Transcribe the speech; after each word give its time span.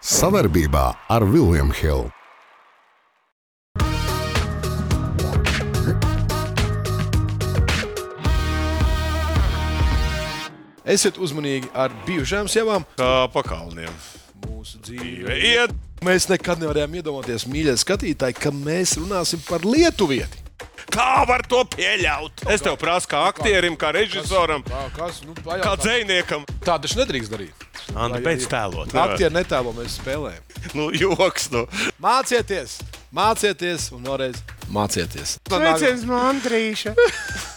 Savarbībā 0.00 0.86
ar 1.12 1.24
Vilniņu 1.28 1.74
Hildu. 1.76 2.08
Esiet 10.88 11.20
uzmanīgi 11.20 11.68
ar 11.76 11.92
bijušām 12.06 12.48
sievām. 12.48 12.88
Kā 12.96 13.28
pa 13.28 13.44
kalniem. 13.44 13.92
Mūsu 14.48 14.80
dzīve. 14.88 15.36
Iet! 15.36 15.76
Mēs 16.00 16.30
nekad 16.32 16.64
nevarējām 16.64 16.96
iedomāties, 17.02 17.44
mīļie 17.52 17.76
skatītāji, 17.84 18.40
ka 18.40 18.56
mēs 18.56 18.96
runāsim 19.02 19.44
par 19.44 19.68
lietuvieti. 19.68 20.39
Kā 20.90 21.22
var 21.28 21.44
to 21.48 21.62
pieļaut? 21.70 22.44
Es 22.50 22.64
tev 22.64 22.76
prasu, 22.80 23.08
kā 23.10 23.22
aktierim, 23.30 23.76
kā 23.78 23.92
režisoram, 23.94 24.64
Kā, 24.66 24.82
kas, 24.96 25.20
nu, 25.26 25.34
kā 25.38 25.44
pajautā. 25.46 25.76
dziniekam. 25.84 26.46
Tā 26.66 26.78
taču 26.82 26.98
nedrīkst 27.00 27.30
darīt. 27.32 27.66
Anda, 27.94 28.20
beidz 28.22 28.46
tēlot. 28.50 28.92
Aktieri 28.94 29.34
netēlo, 29.34 29.74
mēs 29.78 29.98
spēlējam. 30.02 30.46
Nu, 30.76 30.90
joks, 30.92 31.48
nu. 31.54 31.64
Mācieties, 32.04 32.76
mācieties 33.16 33.88
un 33.96 34.04
vēlreiz 34.04 34.42
mācieties. 34.70 35.38
Sveiciens, 35.48 36.04
Mandrīša. 36.10 36.92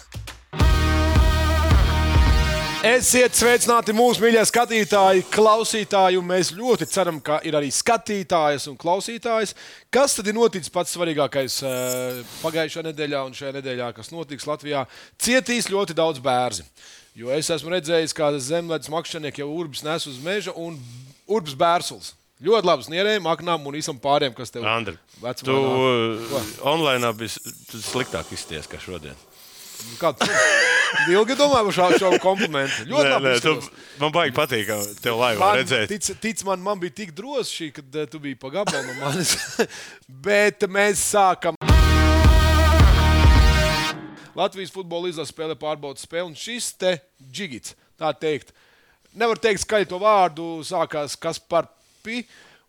Esiet 2.84 3.32
sveicināti 3.32 3.94
mūsu 3.96 4.20
mīļie 4.20 4.42
skatītāji, 4.44 5.22
klausītāji. 5.32 6.20
Mēs 6.28 6.50
ļoti 6.52 6.84
ceram, 6.92 7.22
ka 7.24 7.38
ir 7.48 7.56
arī 7.56 7.70
skatītājas 7.72 8.66
un 8.68 8.76
klausītājas. 8.76 9.54
Kas 9.88 10.18
tad 10.18 10.28
ir 10.28 10.36
noticis 10.36 10.74
pats 10.74 10.92
svarīgākais 10.92 11.62
eh, 11.64 12.20
pagājušajā 12.42 12.84
nedēļā 12.90 13.22
un 13.24 13.38
šajā 13.38 13.54
nedēļā, 13.56 13.88
kas 13.96 14.12
notiks 14.12 14.50
Latvijā? 14.50 14.84
Cietīs 15.16 15.72
ļoti 15.72 15.96
daudz 15.96 16.20
bērnu. 16.26 16.68
Jo 17.16 17.32
es 17.32 17.48
esmu 17.56 17.72
redzējis, 17.72 18.18
kā 18.20 18.34
zemlētas 18.36 18.92
makšķernieki 18.92 19.46
jau 19.46 19.50
urbis 19.62 19.86
nes 19.88 20.10
uz 20.12 20.20
meža 20.26 20.52
un 20.60 20.76
urbis 21.32 21.56
bērsuls. 21.56 22.12
Ļoti 22.44 22.68
labs 22.68 22.92
nierējiem, 22.92 23.32
aknām 23.32 23.64
un 23.64 23.80
visam 23.80 23.96
pārējiem, 24.04 24.36
kas 24.36 24.52
tev 24.52 24.68
Andri, 24.68 25.00
vecumā 25.24 25.48
tu 25.48 25.56
nāk. 25.56 26.36
uh, 26.36 26.54
online 26.74 27.16
biji 27.16 27.56
tu 27.72 27.80
sliktāk 27.80 28.36
izties 28.36 28.68
kā 28.68 28.84
šodien. 28.84 29.16
Kāds 30.04 30.28
ilgi 31.14 31.36
domāju 31.40 31.68
par 31.70 31.76
šādu 31.78 32.00
šo 32.02 32.12
komplimentu? 32.24 32.86
Ļoti 32.90 33.08
Nē, 33.08 33.14
labi. 33.16 33.28
nē, 33.28 33.42
tu, 33.44 33.54
man 34.02 34.14
baigi 34.16 34.36
patīk, 34.38 34.66
ka 34.70 34.78
tev 35.04 35.18
laivā 35.22 35.40
Man, 35.42 35.58
redzēt. 35.62 35.88
tic, 35.92 36.10
tic 36.24 36.44
man, 36.48 36.62
man 36.64 36.80
bija 36.82 36.96
tik 37.04 37.14
droši, 37.18 37.72
kad 37.76 37.96
uh, 38.02 38.08
tu 38.10 38.20
biji 38.24 38.36
pa 38.40 38.52
gabalu 38.54 38.86
no 38.92 38.98
manis. 39.02 39.36
Bet 40.28 40.66
mēs 40.72 41.02
sākam. 41.14 41.58
Latvijas 44.34 44.72
futbola 44.74 45.12
izlase 45.12 45.30
spēlē 45.34 45.54
pārbaudas 45.62 46.08
spēli, 46.08 46.26
un 46.32 46.38
šis 46.38 46.72
te 46.82 46.96
džigits, 47.22 47.76
tā 48.02 48.10
teikt, 48.18 48.50
nevar 49.14 49.38
teikt 49.38 49.62
skaļi 49.62 49.86
to 49.92 50.00
vārdu, 50.02 50.48
sākās 50.66 51.14
kas 51.22 51.38
par 51.38 51.68
pi 52.06 52.24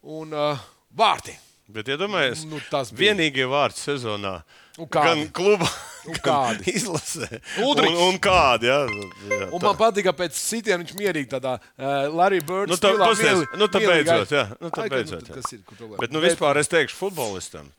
un 0.04 0.34
uh, 0.36 0.60
vārti. 0.92 1.32
Bet 1.72 1.88
iedomājieties, 1.88 2.42
Nu, 2.50 2.60
tas 2.68 2.90
bija. 2.92 3.14
vienīgie 3.14 3.46
vārdi 3.48 3.80
sezonā. 3.80 4.34
Kādi? 4.44 4.60
Gan 4.90 5.20
klubā, 5.30 5.68
Un 6.10 6.16
kādi? 6.18 6.72
izlasē. 6.74 7.28
Udrichs. 7.62 7.94
Un, 7.94 8.00
un 8.10 8.16
kādi? 8.18 8.66
Jā, 8.66 8.80
jā, 9.30 9.46
Un 9.54 9.62
man 9.62 9.76
patīk, 9.78 10.08
ka 10.08 10.12
pēc 10.18 10.34
sitiena 10.34 10.80
viņš 10.82 10.96
mierīgi 10.98 11.30
tādā 11.30 11.52
uh, 11.60 12.10
Larry 12.10 12.40
Bird 12.42 12.72
Nu, 12.72 12.76
tā- 12.76 12.90
stilā 12.90 13.06
pasties, 13.12 13.44
nu, 13.54 13.68
tā 13.70 13.80
beidzot, 13.84 14.34
jā, 14.34 14.42
nu, 14.58 14.72
tā 14.74 14.82
Ai, 14.82 14.90
ka, 14.90 14.96
beidzot, 14.98 15.30
jā. 15.30 15.38
Kas 15.38 15.54
ir? 15.54 15.62
Bet, 16.02 16.10
nu, 16.10 16.20
vispār 16.24 16.58
es 16.58 16.68
teikšu, 16.74 16.98
futbolistam, 16.98 17.70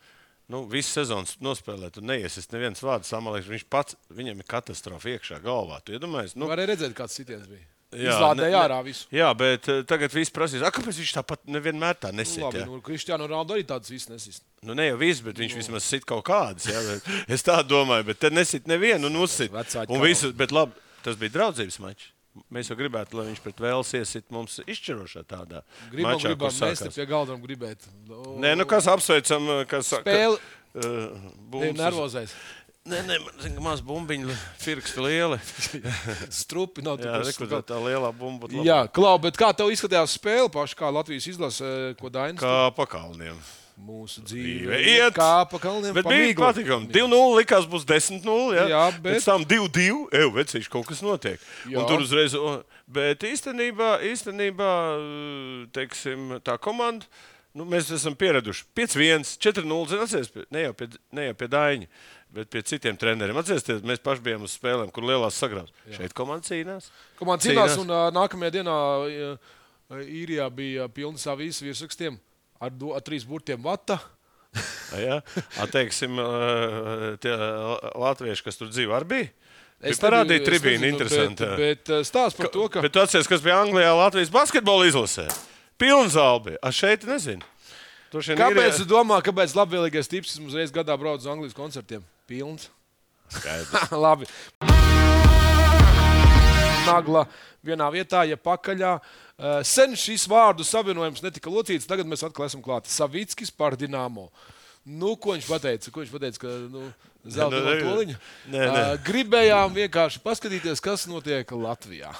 nu, 0.47 0.63
visu 0.71 0.95
sezonu 0.95 1.27
nospēlēt, 1.49 1.97
tu 1.99 2.05
neiesies 2.05 2.47
neviens 2.55 2.79
vārds 2.85 3.11
samalēks. 3.11 3.51
Viņš 3.51 3.67
pats, 3.75 3.99
viņam 4.15 4.39
ir 4.41 4.47
katastrofa 4.55 5.11
iekšā 5.17 5.41
galvā. 5.43 5.81
Tu 5.83 5.99
iedomājies, 5.99 6.37
nu, 6.39 6.47
Varēja 6.47 6.71
redzēt, 6.73 6.95
kāds 6.97 7.19
sitiens 7.19 7.43
bija. 7.51 7.67
Izlādēja 7.95 8.61
ārā 8.65 8.79
visu. 8.85 9.05
Jā, 9.15 9.29
bet 9.37 9.69
uh, 9.71 9.81
tagad 9.87 10.13
viss 10.13 10.33
prasīs, 10.35 10.63
kāpēc 10.75 10.99
viņš 11.01 11.13
tāpat 11.17 11.45
nevienmēr 11.55 11.97
tā 12.01 12.11
Nu, 12.11 12.19
nesit. 12.21 12.41
labi, 12.43 12.61
jā? 12.61 12.65
nu, 12.69 12.81
Kristiāna 12.85 13.27
Ronaldo 13.27 13.55
arī 13.57 13.63
tāds 13.69 13.91
viss 13.91 14.09
nesīs. 14.11 14.41
Nu, 14.65 14.73
ne 14.77 14.87
jau 14.89 14.97
viss, 15.01 15.21
bet 15.25 15.37
viņš 15.41 15.55
vismaz 15.61 15.83
sit 15.87 16.05
kaut 16.09 16.25
kādas. 16.27 16.67
Jā, 16.69 16.81
es 17.35 17.45
tā 17.45 17.59
domāju, 17.67 18.07
bet 18.11 18.19
te 18.25 18.29
nesit 18.33 18.67
nevienu 18.67 19.07
un 19.11 19.21
uzsit. 19.23 19.53
Un 19.87 20.03
visu, 20.03 20.33
bet 20.35 20.51
labi, 20.55 20.75
tas 21.05 21.15
bija 21.21 21.35
draudzības 21.39 21.79
mačs. 21.83 22.11
Mēs 22.51 22.67
jau 22.67 22.75
gribētu, 22.75 23.15
lai 23.15 23.29
viņš 23.29 23.39
pret 23.45 23.61
Vēles 23.63 23.93
iesit 23.95 24.25
mums 24.35 24.57
izšķirošā 24.67 25.21
tādā 25.23 25.61
Gribam, 25.87 26.17
mačā, 26.17 26.33
gribam, 26.33 26.51
mēs 26.51 26.81
te 26.83 26.89
pie 26.91 27.05
galda 27.07 27.31
varam 27.31 27.45
gribēt. 27.45 27.85
O, 28.11 28.33
Nē, 28.43 28.57
nu 28.59 28.65
kas 28.67 28.89
apsveicam, 28.91 29.47
kas 29.71 29.93
Spēle. 29.95 30.35
Uh, 30.75 30.81
Ne, 31.15 31.31
bums 31.47 31.69
uz- 31.71 31.77
nervozais. 31.79 32.33
Nē, 32.85 32.99
nē, 33.01 33.15
ka 33.41 33.61
maz 33.65 33.79
bumbiņu, 33.81 34.29
firksti 34.61 35.01
lieli. 35.01 35.39
Strupi 36.43 36.83
nav 36.85 36.99
tik 37.01 37.09
rekur, 37.25 37.47
tā, 37.49 37.59
tā 37.65 37.79
lielā 37.81 38.11
bumba. 38.13 38.45
Jā. 38.61 38.83
Klau, 38.93 39.15
bet 39.23 39.39
kā 39.41 39.49
tev 39.57 39.71
izskatījās 39.73 40.13
spēle 40.19 40.51
paši, 40.53 40.77
kā 40.77 40.91
Latvijas 40.93 41.25
izlase, 41.33 41.65
ko 41.97 42.11
Dainis? 42.13 42.43
Kā 42.43 42.67
pa 42.77 42.85
kalniem. 42.91 43.39
Mūsu 43.75 44.21
Dzīve 44.23 44.77
iet. 44.85 45.17
kā 45.17 45.31
pa 45.51 45.57
kalniem. 45.59 45.97
Bet 45.97 46.05
bija 46.07 46.29
patīkami. 46.37 46.87
2-0 46.93 47.33
likās, 47.41 47.65
būs 47.67 47.83
10-0. 47.89 48.53
Jā, 48.55 48.67
Jā, 48.71 48.83
bet- 49.01 49.17
Pēc 49.17 49.25
tam 49.33 49.43
2-2. 49.49 50.05
Eju, 50.21 50.29
vecīši, 50.37 50.69
kaut 50.71 50.85
kas 50.87 51.01
notiek. 51.03 51.41
Jā. 51.65 51.81
Un 51.81 51.89
tur 51.89 52.05
uzreiz. 52.05 52.37
Bet 52.87 53.25
īstenībā, 53.25 53.95
īstenībā 54.13 54.69
teiksim, 55.75 56.37
tā 56.45 56.55
komanda. 56.61 57.09
Nu, 57.55 57.63
mēs 57.63 57.87
esam 57.95 58.11
pieraduši 58.19 58.65
5-1, 58.75 59.23
4-0. 59.39 59.87
zini, 59.87 60.01
Atceries, 60.03 60.27
pie- 60.31 60.43
ne 60.51 60.65
jau 60.65 60.73
pie, 60.75 60.87
ne 61.15 61.29
jau 61.29 61.35
pie 61.39 61.47
Daņa, 61.47 61.85
bet 62.35 62.49
pie 62.51 62.63
citiem 62.67 62.97
treneriem. 62.99 63.37
Atcerieties, 63.39 63.83
mēs 63.87 64.01
paši 64.03 64.23
bijām 64.25 64.43
uz 64.45 64.55
spēlēm, 64.57 64.91
kur 64.93 65.05
lielās 65.07 65.37
sagrāvs. 65.39 65.71
Šeit 65.95 66.15
komanda 66.17 66.47
cīnās. 66.47 66.89
Komanda 67.19 67.45
cīnās, 67.45 67.75
Cīnās. 67.75 67.81
un 67.81 67.93
ā, 67.95 68.01
nākamajā 68.15 68.57
dienā 68.57 68.75
ā, 68.75 69.31
īrijā 70.03 70.49
bija 70.53 70.89
pilns 70.91 71.25
avīzes 71.31 71.63
virsrakstiem 71.63 72.19
ar, 72.59 72.73
do, 72.73 72.91
ar 72.97 73.03
trīs 73.05 73.27
burtiem 73.27 73.61
vata. 73.65 73.99
Ja? 74.95 75.17
Teiksim, 75.73 76.15
ā, 76.21 77.15
tie 77.19 77.33
latvieši, 77.99 78.43
kas 78.45 78.59
tur 78.59 78.69
dzīvo, 78.71 78.93
arī 78.95 79.07
bija. 79.09 79.31
Es 79.91 79.99
parādīju 79.99 80.45
tribīnu, 80.45 80.87
interesanti. 80.87 81.43
Bet, 81.59 81.81
bet 81.89 82.07
stāsts 82.07 82.39
par 82.39 82.47
to, 82.53 82.69
ka. 82.71 82.83
Bet 82.85 82.93
tu 82.95 83.01
atceries, 83.01 83.27
kas 83.27 83.43
bija 83.43 83.57
Anglijā, 83.65 83.91
Latvijas 83.97 84.31
basketbola 84.31 84.87
izlasē. 84.87 85.25
Pilns 85.81 86.15
zāle 86.15 86.39
bija. 86.45 86.61
A 86.63 86.71
šeit 86.71 87.03
nezinu. 87.09 87.43
Kāpēc 88.15 88.79
tu 88.79 88.87
domā, 88.87 89.19
kāpēc 89.25 89.57
labvēlīgais 89.57 90.07
tips 90.07 90.37
mums 90.39 90.55
reizes 90.55 90.71
gadā 90.71 90.95
brauc 90.95 91.19
uz 91.19 91.27
Anglijas 91.27 91.57
koncertiem? 91.57 92.05
Pilns. 92.27 92.69
Labi. 94.05 94.27
Nagla 96.85 97.25
vienā 97.65 97.87
vietā, 97.93 98.23
ja 98.29 98.37
pakaļā. 98.37 98.97
Uh, 99.35 99.59
sen 99.65 99.95
šis 99.99 100.27
vārdu 100.31 100.65
savienojums 100.67 101.23
netika 101.25 101.51
locīts, 101.51 101.87
tagad 101.89 102.07
mēs 102.07 102.23
atkal 102.25 102.45
esam 102.47 102.61
klāti. 102.65 102.93
Savickis 102.93 103.51
par 103.51 103.75
Dienāmo. 103.79 104.29
Nu, 104.85 105.15
ko 105.17 105.33
viņš 105.33 105.49
teica? 105.63 105.91
Ko 105.91 106.03
viņš 106.03 106.13
teica, 106.13 106.43
ka 106.45 106.53
nu, 106.69 106.85
zelta 107.25 107.63
Nu, 108.45 108.53
nē, 108.53 108.61
nē. 108.61 108.85
Uh, 108.85 108.93
gribējām 109.07 109.73
vienkārši 109.81 110.21
paskatīties, 110.23 110.83
kas 110.83 111.07
notiek 111.09 111.49
Latvijā. 111.57 112.13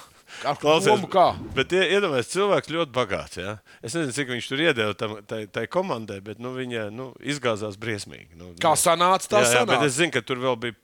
Klausies, 0.60 1.04
kā? 1.12 1.26
Bet 1.54 1.72
ie- 1.76 1.84
iedomājieties, 1.96 2.32
cilvēks 2.34 2.72
ļoti 2.74 2.92
bagāts. 2.96 3.38
Ja? 3.40 3.56
Es 3.82 3.94
nezinu, 3.94 4.14
cik 4.16 4.32
viņš 4.34 4.48
tur 4.50 4.62
iedeva 4.64 4.96
tam, 4.98 5.14
tai, 5.26 5.44
tai 5.46 5.66
komandai, 5.70 6.18
bet 6.24 6.40
nu, 6.42 6.50
viņa 6.56 6.88
nu, 6.94 7.12
izgāzās 7.22 7.78
briesmīgi. 7.78 8.34
Nu, 8.40 8.50
Kā 8.62 8.74
sanāca, 8.78 9.28
tā 9.36 9.44
jā, 9.44 9.52
jā, 9.52 9.62
sanāca. 9.62 9.86
es 9.86 9.98
zinu, 10.00 10.12
ka 10.16 10.24
tur 10.26 10.42
vēl 10.42 10.58
bija 10.66 10.76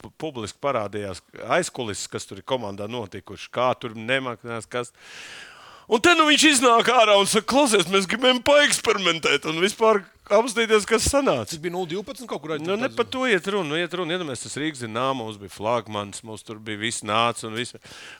pu- 0.00 0.12
publiski 0.24 0.58
parādījās 0.64 1.20
aizkulisēs, 1.58 2.08
kas 2.12 2.26
tur 2.28 2.40
ir 2.40 2.46
komandā 2.48 2.88
notikuši, 2.88 3.50
kā 3.52 3.70
tur 3.78 3.94
nemaknās. 3.98 4.66
Kas... 4.68 4.92
Un 5.86 6.00
te 6.02 6.16
nu 6.18 6.24
viņš 6.26 6.48
iznāk 6.56 6.88
ārā 6.90 7.14
un 7.20 7.28
saka, 7.30 7.46
klausies, 7.52 7.86
mēs 7.92 8.08
gribam 8.10 8.40
paeksperimentēt 8.42 9.44
un 9.46 9.60
vispār 9.62 10.02
apstīties, 10.32 10.86
kas 10.88 11.06
sanāca. 11.10 11.50
Tas 11.52 11.60
bija 11.62 11.74
0,12 11.74 12.26
kaut 12.30 12.42
kur 12.42 12.56
Nu, 12.58 12.76
ne 12.80 12.88
par 12.90 13.06
to 13.06 13.26
iet 13.30 13.46
runa. 13.52 13.68
Nu, 13.70 13.78
iet 13.78 13.92
runa. 13.94 14.16
Iedomājieties, 14.16 14.44
tas 14.46 14.56
Rīgas 14.58 14.82
zināmā, 14.82 15.20
mums 15.22 15.38
bija 15.40 15.52
flagmanis, 15.54 16.22
mums 16.26 16.42
tur 16.46 16.58
bija 16.62 16.80
viss 16.80 17.04
nācis 17.06 17.46
un 17.46 17.54
viss. 17.56 17.76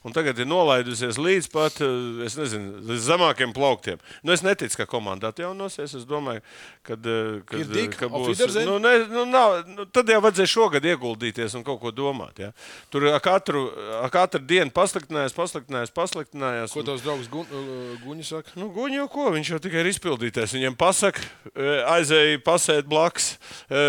Un 0.07 0.15
tagad 0.15 0.39
ir 0.39 0.49
nolaidusies 0.49 1.19
līdz 1.19 1.49
pat, 1.53 1.81
eh, 1.83 2.25
es 2.27 2.37
nezinu, 2.39 2.83
līdz 2.91 3.09
zemākiem 3.09 3.55
plauktiem. 3.57 3.99
Nu, 4.23 4.33
es 4.33 4.45
neticu, 4.47 4.77
ka 4.83 4.87
komanda 4.87 5.33
atjaunosies. 5.33 5.97
Es 5.97 6.07
domāju, 6.07 6.43
kad, 6.87 7.01
eh, 7.07 7.41
kad, 7.47 7.61
Ir 7.61 7.67
dik, 7.73 7.97
ka 7.99 8.07
auf 8.07 8.29
būs. 8.29 8.65
Nu, 8.67 8.79
ne, 8.79 9.07
nu, 9.11 9.25
nav, 9.25 9.65
nu, 9.67 9.87
tad 9.87 10.07
jau 10.07 10.21
vajadzēja 10.21 10.53
šogad 10.53 10.83
ieguldīties 10.83 11.57
un 11.57 11.65
kaut 11.65 11.81
ko 11.81 11.91
domāt. 11.91 12.39
Ja? 12.39 12.53
Tur 12.91 13.09
ar 13.11 13.21
katru, 13.21 13.67
katru 14.13 14.41
dienu 14.47 14.71
pasliktinājās, 14.71 15.35
pasliktinājās, 15.35 15.95
pasliktinājās. 15.95 16.73
Ko 16.73 16.83
tavs 16.87 17.03
draugs 17.03 17.31
Guņš 17.31 18.31
saka? 18.31 18.55
Nu, 18.57 18.71
Guņš 18.75 19.01
jau 19.01 19.09
ko, 19.11 19.31
viņš 19.35 19.51
jau 19.55 19.61
tikai 19.63 19.83
ir 19.83 19.91
izpildītājs. 19.91 20.55
Viņam 20.57 20.77
pasaka, 20.79 21.21
e, 21.97 22.01
aizēja 22.01 22.41
pasēt 22.45 22.89
blakus 22.91 23.33
e, 23.69 23.83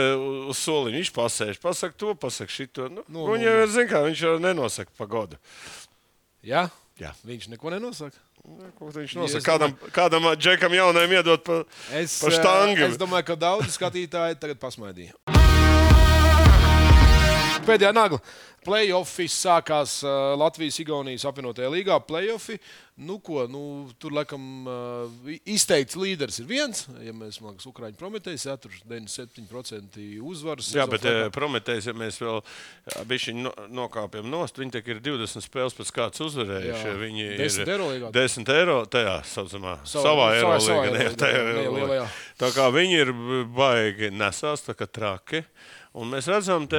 uz 0.52 0.62
soliņa. 0.64 0.98
Viņš 0.98 1.12
pasēž, 1.16 1.60
pasaka 1.64 1.98
to, 2.00 2.16
pasaka 2.16 2.52
šito. 2.52 2.88
Nu, 2.90 3.04
Nu, 3.08 3.22
nu, 3.22 3.28
Guņš 3.30 3.44
nu, 3.44 3.48
jau 3.50 3.58
ir, 3.64 3.74
zin 3.76 3.88
kā, 3.92 4.02
viņš 4.08 4.24
jau 4.26 4.36
nenosaka 4.42 4.92
pagodu. 4.98 5.38
Jā? 6.44 6.68
Jā. 6.98 7.12
Viņš 7.28 7.52
neko 7.54 7.70
nenosaka. 7.76 8.18
Ko 8.78 8.88
viņš 8.94 9.18
nosaka? 9.20 9.44
Kādam, 9.44 9.74
kādam 9.92 10.30
džekam 10.40 10.74
jaunajam 10.74 11.12
iedot 11.20 11.44
pa, 11.44 11.64
Es, 11.92 12.20
pa 12.24 12.32
štangu. 12.32 12.80
eh, 12.80 12.88
es 12.90 12.98
domāju, 12.98 13.28
ka 13.28 13.36
daudzi 13.36 13.74
skatītāji 13.76 14.40
tagad 14.40 14.62
pasmaidīja. 14.62 15.14
Pēdējā 17.68 17.92
nagla. 17.92 18.22
Playoffs 18.64 19.36
sākās 19.36 19.98
uh, 20.06 20.36
Latvijas-Igaunijas 20.40 21.26
apvienotajā 21.28 21.68
līgā. 21.72 21.98
Playoffi, 22.08 22.56
nu, 22.98 23.20
ko, 23.22 23.44
nu, 23.52 23.62
tur 24.02 24.14
laikam 24.18 24.66
izteikts 25.46 25.98
līderis 26.00 26.40
ir 26.42 26.48
viens. 26.50 26.86
Ja 27.06 27.14
mēs 27.14 27.38
mākslinieks 27.44 27.68
Ukrāņu 27.70 28.00
prometējs, 28.00 28.48
jā, 28.50 28.56
tur 28.62 28.74
97% 28.90 30.00
uzvaras. 30.26 30.72
Jā, 30.76 30.88
bet 30.90 31.06
uh, 31.08 31.28
prometējs, 31.36 31.90
ja 31.92 31.96
mēs 31.98 32.20
vēl 32.24 32.42
bišķi 33.10 33.36
no, 33.38 33.54
nokāpjam 33.84 34.30
nost, 34.32 34.58
viņi 34.62 34.78
tikai 34.80 34.96
ir 34.98 35.02
20 35.06 35.46
spēles 35.46 35.78
pēc 35.78 35.94
kāds 36.00 36.24
uzvarējuši. 36.28 36.86
Jā. 36.90 36.98
Viņi 37.04 37.30
10 37.44 37.64
ir 37.66 37.74
eiro 37.76 37.90
līgā. 37.94 38.12
10 38.18 38.54
eiro 38.58 38.78
tajā 38.92 39.16
saucamā, 39.30 39.78
Savā- 39.88 40.04
savā 40.04 40.30
eiro 40.38 40.54
līgā. 40.58 41.10
tajā 41.22 41.42
ne, 41.42 41.58
Eirolīgā. 41.58 41.74
lielajā. 41.82 42.06
Tā 42.42 42.52
kā 42.58 42.70
viņi 42.74 43.02
ir 43.06 43.14
baigi 43.58 44.12
nesās, 44.14 44.66
tā 44.66 44.78
kā 44.78 44.90
traki. 44.90 45.44
Un 45.98 46.12
mēs 46.14 46.28
redzam, 46.30 46.68
ka 46.70 46.78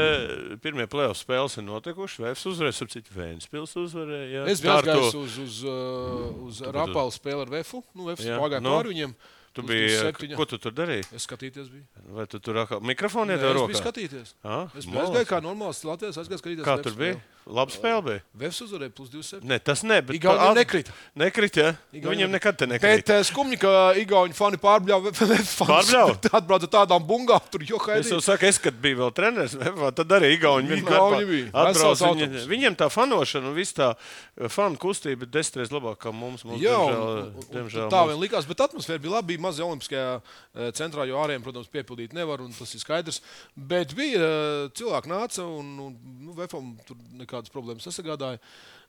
pirmie 0.63 0.85
playoff 0.87 1.19
spēles 1.19 1.57
ir 1.59 1.65
notikušas. 1.67 2.21
Vēstures 2.23 2.53
uzvarēja, 2.55 2.85
ap 2.85 2.93
citu 2.93 3.15
Vēnspils 3.17 3.73
uzvarēja. 3.81 4.29
jā. 4.31 4.43
Es 4.53 4.61
biju 4.63 4.75
aizgājis 4.77 5.17
uz, 5.19 5.39
uz, 5.43 5.57
uh, 5.67 6.08
uz 6.49 6.61
Rapala 6.63 7.11
spēli 7.15 7.45
ar 7.47 7.53
Vēfu. 7.53 7.83
Nu, 7.95 8.09
Vēfs 8.11 8.25
pagāja 8.27 8.63
nu, 8.65 8.73
pāri 8.77 8.93
viņiem. 8.95 9.15
Tu 9.57 9.63
biji, 9.67 9.89
27. 9.97 10.37
ko 10.39 10.45
tu 10.47 10.59
tur 10.63 10.73
darīji? 10.77 11.07
Es 11.17 11.25
skatīties 11.27 11.71
biju. 11.73 11.85
Vai 12.15 12.27
tu 12.31 12.39
tur 12.39 12.61
mikrofonu 12.85 13.33
iedod 13.35 13.49
es 13.49 13.55
biju 13.57 13.65
rokā? 13.65 13.81
skatīties. 13.81 14.35
Ah, 14.45 14.69
Es 14.79 14.87
malāc. 14.87 15.09
aizgāju 15.09 15.27
kā 15.33 15.41
normāls 15.43 15.81
Latvijas 15.89 16.21
aizgāju 16.21 16.39
skatīties. 16.43 16.65
Kā 16.69 16.77
tur 16.85 16.95
bija? 16.95 17.17
spēli. 17.17 17.38
Labi 17.49 17.73
spēle 17.73 18.03
bija. 18.05 18.21
Vēfs 18.43 18.59
uzvarēja 18.67 18.93
plus 18.93 19.09
27. 19.09 19.47
Ne, 19.49 19.57
tas 19.65 19.81
ne, 19.89 19.97
bet 20.05 20.17
Igauni 20.19 20.39
pa- 20.43 20.55
nekrita. 20.59 20.93
Nekrita, 21.17 21.61
ja? 21.65 21.71
Igauni 21.97 22.17
Viņiem 22.19 22.29
nekrita. 22.29 22.53
nekad 22.53 22.59
te 22.61 22.67
nekrita. 22.69 22.91
Bet 22.99 23.13
uh, 23.15 23.23
skumji, 23.25 23.57
ka 23.63 23.71
Igauni 23.97 24.37
fani 24.37 24.59
pārbļāva 24.61 25.13
Pārbļāva? 25.17 26.17
Atbrauca 26.39 26.69
tādām 26.75 27.07
bungām, 27.09 27.41
tur 27.51 27.65
jau 27.65 27.81
Es 27.97 28.11
jau 28.13 28.19
saku, 28.21 28.45
es, 28.51 28.59
kad 28.61 28.77
biju 28.83 29.01
vēl 29.01 29.15
treneris, 29.17 29.57
tad 29.97 30.13
arī 30.19 30.35
Igauni 30.37 30.69
vienmēr 30.75 30.93
Igauni 30.93 31.23
pa- 31.25 31.31
bija. 31.33 31.47
atbrauc. 31.53 31.97
Vesels 31.97 32.05
Viņi, 32.19 32.43
viņiem 32.53 32.77
tā 32.79 32.91
fanošana 32.93 33.49
un 33.49 33.57
viss 33.57 33.73
tā 33.77 33.95
eh, 33.97 34.49
fanu 34.53 34.77
kustība 34.81 35.25
ir 35.25 35.33
desmitreiz 35.33 35.73
labāka 35.73 36.09
kā 36.09 36.13
mums. 36.15 36.45
mums 36.45 36.61
Jā, 36.63 36.77
diemžēl, 36.77 37.49
diemžēl 37.57 37.89
tā 37.93 38.05
vien 38.13 38.21
likās, 38.23 38.47
bet 38.51 38.61
atmosfēra 38.69 39.01
bija 39.03 39.17
labi. 39.17 39.33
Bija 39.33 39.45
maza 39.45 39.65
olimpiskajā 39.65 40.07
eh, 40.21 40.71
centrā, 40.77 41.05
jo 41.09 41.17
ārējiem, 41.21 41.43
protams, 41.45 41.69
piepildīt 41.73 42.15
nevar, 42.17 42.41
un 42.45 42.53
tas 42.57 42.71
ir 42.77 42.81
skaidrs. 42.85 43.23
Bet 43.57 43.93
bija 43.99 44.21
eh, 44.21 44.69
cilvēki 44.79 45.11
nāca, 45.13 45.45
un, 45.49 45.75
un 45.89 45.97
nu, 46.29 46.37
VFM 46.39 46.71
tur 46.89 46.97
nekādas 47.39 47.55
problēmas 47.55 47.87
nesagādāja. 47.89 48.43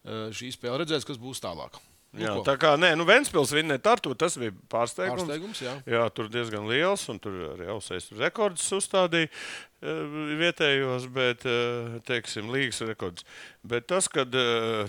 Eh, 0.06 0.30
Šī 0.34 0.52
spēle 0.56 0.84
redzēs, 0.84 1.06
kas 1.06 1.18
būs 1.20 1.42
tālāk. 1.44 1.80
Nu, 2.10 2.24
Jā, 2.24 2.32
ko? 2.40 2.42
tā 2.42 2.56
kā 2.58 2.74
nē, 2.74 2.96
nu 2.98 3.06
Ventspils 3.06 3.52
vinnēja 3.54 3.84
Tartu, 3.86 4.16
tas 4.18 4.34
bija 4.42 4.50
pārsteigums. 4.72 5.28
Pārsteigums, 5.28 5.60
jā. 5.62 5.76
Jā, 5.86 6.08
tur 6.10 6.26
diezgan 6.28 6.66
liels, 6.66 7.04
un 7.12 7.20
tur 7.22 7.36
arī 7.52 7.68
ausais 7.70 8.08
rekordus 8.18 8.66
uzstādīja 8.74 9.30
eh, 9.30 10.00
vietējos, 10.40 11.06
bet, 11.14 11.46
eh, 11.46 12.00
teiksim, 12.08 12.50
līgas 12.50 12.82
rekordus. 12.90 13.28
Bet 13.62 13.86
tas, 13.92 14.10
kad, 14.10 14.34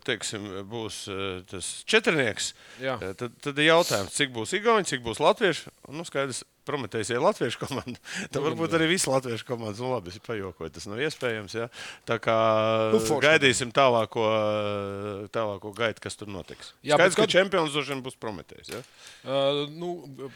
teiksim, 0.07 0.47
būs 0.71 1.03
tas 1.51 1.69
četrnieks, 1.85 2.55
Jā. 2.81 2.97
tad, 3.19 3.37
tad 3.43 3.61
ir 3.61 3.69
jautājums, 3.69 4.17
cik 4.17 4.33
būs 4.33 4.57
Igauni, 4.57 4.89
cik 4.89 5.05
būs 5.05 5.21
Latvieši. 5.21 5.69
Nu, 5.93 6.09
skaidrs, 6.09 6.41
Prometējis 6.71 7.11
ir 7.13 7.21
latviešu 7.25 7.61
komanda. 7.65 7.99
Tad 8.31 8.41
varbūt 8.47 8.77
arī 8.79 8.87
viss 8.95 9.09
latviešu 9.11 9.47
komandas. 9.49 9.81
Nu, 9.83 9.91
labi, 9.93 10.13
es 10.15 10.23
pajokoju, 10.23 10.71
tas 10.79 10.87
nav 10.87 11.03
iespējams. 11.03 11.57
Ja? 11.59 11.67
Tā 12.09 12.17
kā 12.23 12.37
Nu, 12.95 13.01
forši. 13.03 13.25
gaidīsim 13.27 13.73
tālāko, 13.75 14.25
tālāko 15.35 15.73
gaitu, 15.77 16.03
kas 16.05 16.17
tur 16.21 16.31
notiks. 16.31 16.73
Jā, 16.87 16.95
Skaidrs, 16.97 17.15
bet 17.15 17.19
ka 17.19 17.27
kad- 17.27 17.35
čempions 17.35 17.75
droši 17.75 17.95
vien 17.95 18.03
būs 18.07 18.19
Prometējis. 18.21 18.71
Ja? 18.75 18.83
Uh, 19.25 19.65
nu, 19.73 19.91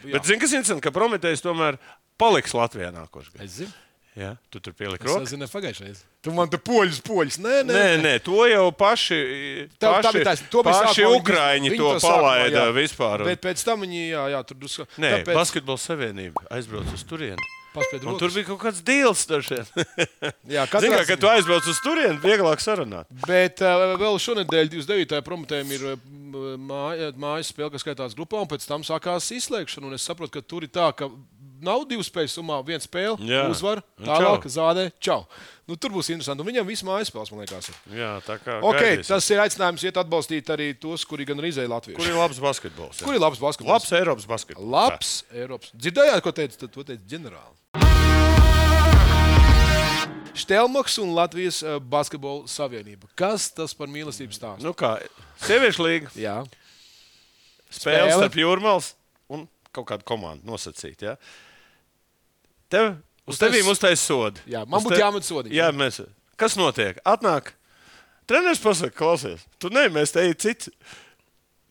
jā. 0.04 0.16
Bet 0.18 0.26
zini, 0.28 0.40
kas 0.42 0.52
interesanti, 0.56 0.82
ka 0.84 0.90
Prometējs 0.94 1.44
tomēr 1.44 1.78
paliks 2.20 2.54
Latvijā 2.56 2.90
nākošais 2.94 3.34
gads. 3.38 3.60
Ja? 4.14 4.36
Tu 4.50 4.60
tur 4.62 4.74
pieliki 4.78 5.08
roku. 5.08 5.24
nezinu, 5.24 5.46
pagājušajā. 5.50 5.94
Tu 6.22 6.32
man 6.34 6.50
te 6.50 6.58
poļus, 6.62 7.00
poļus. 7.02 7.40
Nē, 7.42 7.56
nē, 7.66 7.74
Nē, 7.74 7.88
nē, 7.98 8.12
to 8.22 8.44
jau 8.46 8.68
paši, 8.70 9.18
Tā, 9.74 9.88
tā 9.88 9.90
paši, 9.96 10.12
bija 10.14 10.28
taisnība. 10.30 10.50
To 10.52 10.62
bija 10.62 10.76
paši 10.78 11.02
sākumā 11.02 11.18
Ukrāņi 11.18 11.72
to 11.74 11.88
sākumā, 11.96 12.12
palaida 12.14 12.62
jā. 12.62 12.76
vispār. 12.78 13.26
Bet 13.26 13.42
pēc 13.42 13.66
tam 13.66 13.82
viņi, 13.82 14.04
jā, 14.12 14.22
jā 14.36 14.44
tur 14.46 14.60
drusku. 14.62 14.86
Nē, 15.02 15.10
tāpēc- 15.18 15.40
Basketbola 15.42 15.82
savienība 15.82 16.46
aizbrauca 16.54 16.94
uz 16.94 17.02
turieni. 17.10 17.50
Un 17.74 18.18
tur 18.20 18.30
bija 18.30 18.46
kaut 18.46 18.60
kāds 18.62 18.78
deals. 18.86 19.24
Jā, 20.54 20.62
katrā 20.70 20.92
kā, 20.94 21.06
kad 21.08 21.18
tu 21.18 21.26
aizbrauc 21.26 21.66
uz 21.66 21.80
turieni, 21.82 22.20
vieglāk 22.22 22.62
sarunāt. 22.62 23.08
Bet 23.26 23.64
uh, 23.66 23.96
vēl 23.98 24.18
šonadēļ, 24.22 24.70
29. 24.76 25.18
promotējiem, 25.26 25.72
ir 25.74 25.86
uh, 25.90 26.04
māja, 26.54 27.10
mājas 27.18 27.50
spēle, 27.50 27.72
kas 27.74 27.82
skaitās 27.82 28.14
grupā, 28.14 28.44
un 28.44 28.50
pēc 28.50 28.66
tam 28.68 28.86
sākās 28.86 29.26
izslēgšana. 29.34 29.90
Un 29.90 29.98
es 29.98 30.06
saprotu, 30.06 30.36
ka 30.36 30.44
tur 30.46 30.68
ir 30.68 30.70
tā, 30.70 30.86
ka 30.94 31.10
nav 31.64 31.82
divu 31.90 32.04
spēļu 32.06 32.30
summā, 32.34 32.60
viena 32.68 32.84
spēle, 32.84 33.16
Jā. 33.24 33.42
uzvar, 33.52 33.80
Un 33.98 34.06
tālāk 34.10 34.44
čau. 34.46 34.52
zādē, 34.58 34.84
čau. 35.02 35.18
Nu, 35.64 35.78
tur 35.80 35.94
būs 35.94 36.10
interesanti. 36.12 36.44
Un 36.44 36.48
viņam 36.50 36.66
viss 36.68 36.84
mājas 36.84 37.08
spēles, 37.08 37.30
man 37.32 37.40
liekas. 37.40 37.70
Ir. 37.72 37.78
Jā, 37.96 38.10
tā 38.26 38.36
kā. 38.42 38.58
Okay, 38.60 38.98
gaidīsim. 38.98 39.08
tas 39.14 39.28
ir 39.32 39.40
aicinājums 39.40 39.84
iet 39.88 39.96
atbalstīt 40.02 40.50
arī 40.52 40.66
tos, 40.76 41.06
kuri 41.08 41.24
gan 41.24 41.40
rīzēja 41.40 41.70
Latviju. 41.72 41.96
Kur 41.96 42.10
ir 42.10 42.18
labs 42.20 42.38
basketbols? 42.44 43.00
jā? 43.00 43.08
Kur 43.08 43.16
ir 43.16 43.22
labs 43.24 43.40
basketbols? 43.40 43.72
Labs 43.72 43.92
Eiropas 43.96 44.26
basketbols. 44.28 44.68
Labs 44.76 45.14
Eiropas. 45.32 45.72
Dzirdējāt, 45.72 46.20
ko 46.26 46.34
teica, 46.36 46.60
tad 46.66 46.74
to 46.76 46.84
teica 46.84 47.08
ģenerāli. 47.14 47.56
Štelmaks 50.34 50.98
un 50.98 51.12
Latvijas 51.14 51.60
eh, 51.62 51.78
basketbola 51.78 52.48
savienība. 52.50 53.06
Kas 53.14 53.46
tas 53.54 53.72
par 53.78 53.86
mīlestības 53.88 54.40
stāstu? 54.40 54.66
Nu 54.66 54.72
kā, 54.74 54.96
sieviešu 55.46 55.84
līga, 55.86 56.10
Jā, 56.18 56.40
spēle 57.70 58.10
starp 58.18 58.34
jūrmālas 58.40 58.92
un 59.30 59.46
kaut 59.74 59.86
kādu 59.92 60.06
komandu 60.10 60.42
nosacīt. 60.50 61.06
Ja? 61.06 61.14
Tev, 62.74 62.90
uz 63.30 63.40
tevīm 63.40 63.70
uztais 63.70 64.02
sodi. 64.02 64.42
Jā, 64.50 64.64
man 64.66 64.80
Uz 64.80 64.88
būtu 64.88 65.00
jāmet 65.00 65.26
sodi. 65.26 65.54
Jā, 65.54 65.70
mēs. 65.74 66.02
Kas 66.40 66.58
notiek? 66.58 66.98
Atnāk. 67.06 67.52
Treneris 68.28 68.62
pasakā, 68.62 68.94
klausies, 68.96 69.44
tu 69.60 69.70
ne, 69.72 69.86
mēs 69.92 70.14
te 70.14 70.24
citu. 70.40 70.72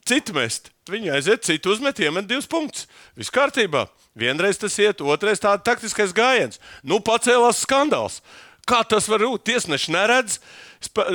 Citu 0.04 0.36
mest. 0.36 0.70
Viņi 0.92 1.14
aiziet, 1.16 1.46
citu 1.48 1.72
uzmet, 1.72 2.02
iemet 2.04 2.28
divus 2.28 2.48
punktus. 2.52 2.90
Viss 3.16 3.32
kārtībā. 3.32 3.86
Vienreiz 4.20 4.60
tas 4.60 4.76
iet, 4.84 5.00
otrais 5.02 5.40
tāds 5.42 5.64
taktiskais 5.64 6.12
gājiens. 6.16 6.60
Nu, 6.84 7.00
pacēlās 7.00 7.64
skandāls. 7.64 8.20
Kā 8.68 8.82
tas 8.88 9.08
var 9.12 9.24
būt? 9.24 9.46
Tiesneši 9.48 9.96
neredz, 9.96 10.38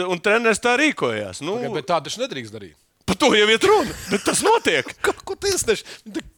un 0.08 0.20
treneris 0.25 0.61
tā 0.64 0.75
rīkojās. 0.81 1.43
Nu, 1.44 1.58
okay, 1.61 1.73
bet 1.76 1.88
tā 1.88 2.00
taču 2.05 2.25
nedrīkst 2.25 2.56
darīt. 2.56 2.76
Par 3.08 3.16
to 3.16 3.31
jau 3.32 3.46
ir 3.49 3.62
runa. 3.64 3.94
Bet 4.12 4.25
tas 4.28 4.43
notiek. 4.44 4.88
Kā, 5.05 5.14
ko 5.25 5.34
tiesneši? 5.40 5.84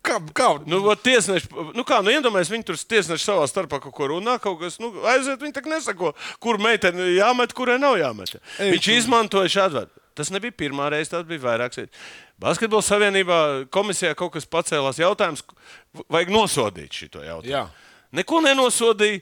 Kā, 0.07 0.21
kā? 0.37 0.49
Nu, 0.71 0.79
tiesneši, 0.95 1.51
nu 1.77 1.83
kā, 1.87 1.99
nu 2.07 2.13
iedomājieties, 2.15 2.53
viņi 2.55 2.67
tur 2.69 2.79
tiesneši 2.95 3.27
savā 3.27 3.45
starpā 3.51 3.81
kaut 3.83 3.95
ko 3.97 4.09
runā, 4.13 4.37
kaut 4.43 4.61
kas, 4.63 4.79
nu, 4.83 4.93
aiziet, 5.11 5.43
viņi 5.43 5.57
tā 5.59 5.65
nesako, 5.69 6.13
kur 6.43 6.61
meitene 6.63 7.11
jāmet, 7.17 7.53
kurai 7.59 7.77
nav 7.83 7.99
jāmet. 8.01 8.37
Ei, 8.63 8.71
Viņš 8.77 8.87
tu- 8.87 8.97
izmantoja 8.97 9.51
šādu 9.59 9.81
vārdu. 9.81 10.03
Tas 10.21 10.31
nebija 10.35 10.53
pirmā 10.53 10.89
reize, 10.93 11.11
tas 11.13 11.23
bija 11.29 11.43
vairākas 11.45 11.83
reizes. 11.83 12.09
Basketbola 12.41 12.83
savienībā 12.87 13.39
komisijā 13.73 14.15
kaut 14.19 14.33
kas 14.35 14.47
pacēlās 14.49 14.99
jautājums, 15.01 15.43
vajag 16.11 16.33
nosodīt 16.35 16.97
šo 16.97 17.11
jautājumu. 17.21 17.51
Jā. 17.51 17.67
Neko 18.17 18.41
nenosodīja. 18.47 19.21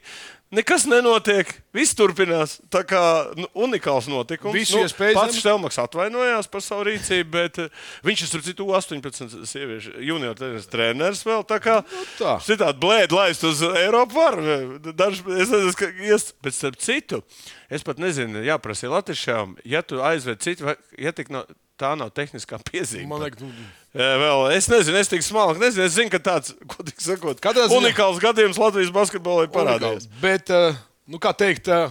Nekas 0.49 0.87
nenotiek, 0.89 1.51
viss 1.77 1.93
turpinās. 1.93 2.55
Tā 2.73 2.79
kā 2.89 3.01
nu, 3.37 3.45
unikāls 3.67 4.07
notikums. 4.09 4.55
Visu 4.55 4.79
iespējas 4.81 5.17
pats 5.19 5.37
Štelmaks 5.37 5.77
atvainojās 5.83 6.49
par 6.49 6.63
savu 6.65 6.87
rīcību, 6.87 7.29
bet 7.35 7.59
eh, 7.61 7.69
viņš 8.07 8.23
ir 8.25 8.31
starp 8.31 8.47
citu 8.47 8.65
18 8.73 9.45
sieviešu 9.45 9.93
junior 10.07 10.33
treneris, 10.71 11.21
vēl. 11.27 11.45
Tā 11.45 11.59
kā 11.61 11.77
Nu 11.85 12.01
tā. 12.17 12.33
citādi 12.41 12.81
blēdi 12.81 13.13
laist 13.19 13.45
uz 13.45 13.61
Eiropu 13.69 14.17
var. 14.17 14.39
Daži, 14.89 15.21
es 15.37 15.53
nezinu, 15.53 15.75
ka 15.77 15.91
ies, 16.09 16.31
bet 16.41 16.57
starp 16.57 16.81
citu, 16.81 17.21
es 17.69 17.85
pat 17.85 18.01
nezinu, 18.01 18.41
jāprasa 18.49 18.89
latviešām, 18.89 19.59
ja 19.69 19.85
tu 19.85 20.01
aizved 20.01 20.41
citu, 20.41 20.65
vai, 20.71 20.79
ja 20.97 21.13
tik 21.13 21.29
nav, 21.29 21.45
tā 21.79 21.93
nav 21.97 22.11
tehniskā 22.15 22.59
piezīme. 22.67 23.07
Man 23.09 23.23
liekas, 23.23 23.41
nu, 23.45 23.51
Jā, 23.89 24.09
Vēl, 24.21 24.43
es 24.53 24.67
nezinu, 24.69 24.99
es 25.01 25.09
tik 25.09 25.23
smalki 25.25 25.63
nezinu. 25.63 25.87
Es 25.87 25.95
zinu, 25.95 26.11
ka 26.13 26.19
tāds 26.21 26.51
sakot, 27.01 27.39
ziņā- 27.71 27.79
unikāls 27.79 28.19
gadījums 28.21 28.59
Latvijas 28.61 28.91
basketbolā 28.93 29.47
ir 29.47 29.53
parādījies. 29.55 30.05
Bet, 30.21 30.51
eh, 30.53 30.77
nu, 31.09 31.17
kā 31.17 31.31
teikt, 31.33 31.67
eh, 31.73 31.89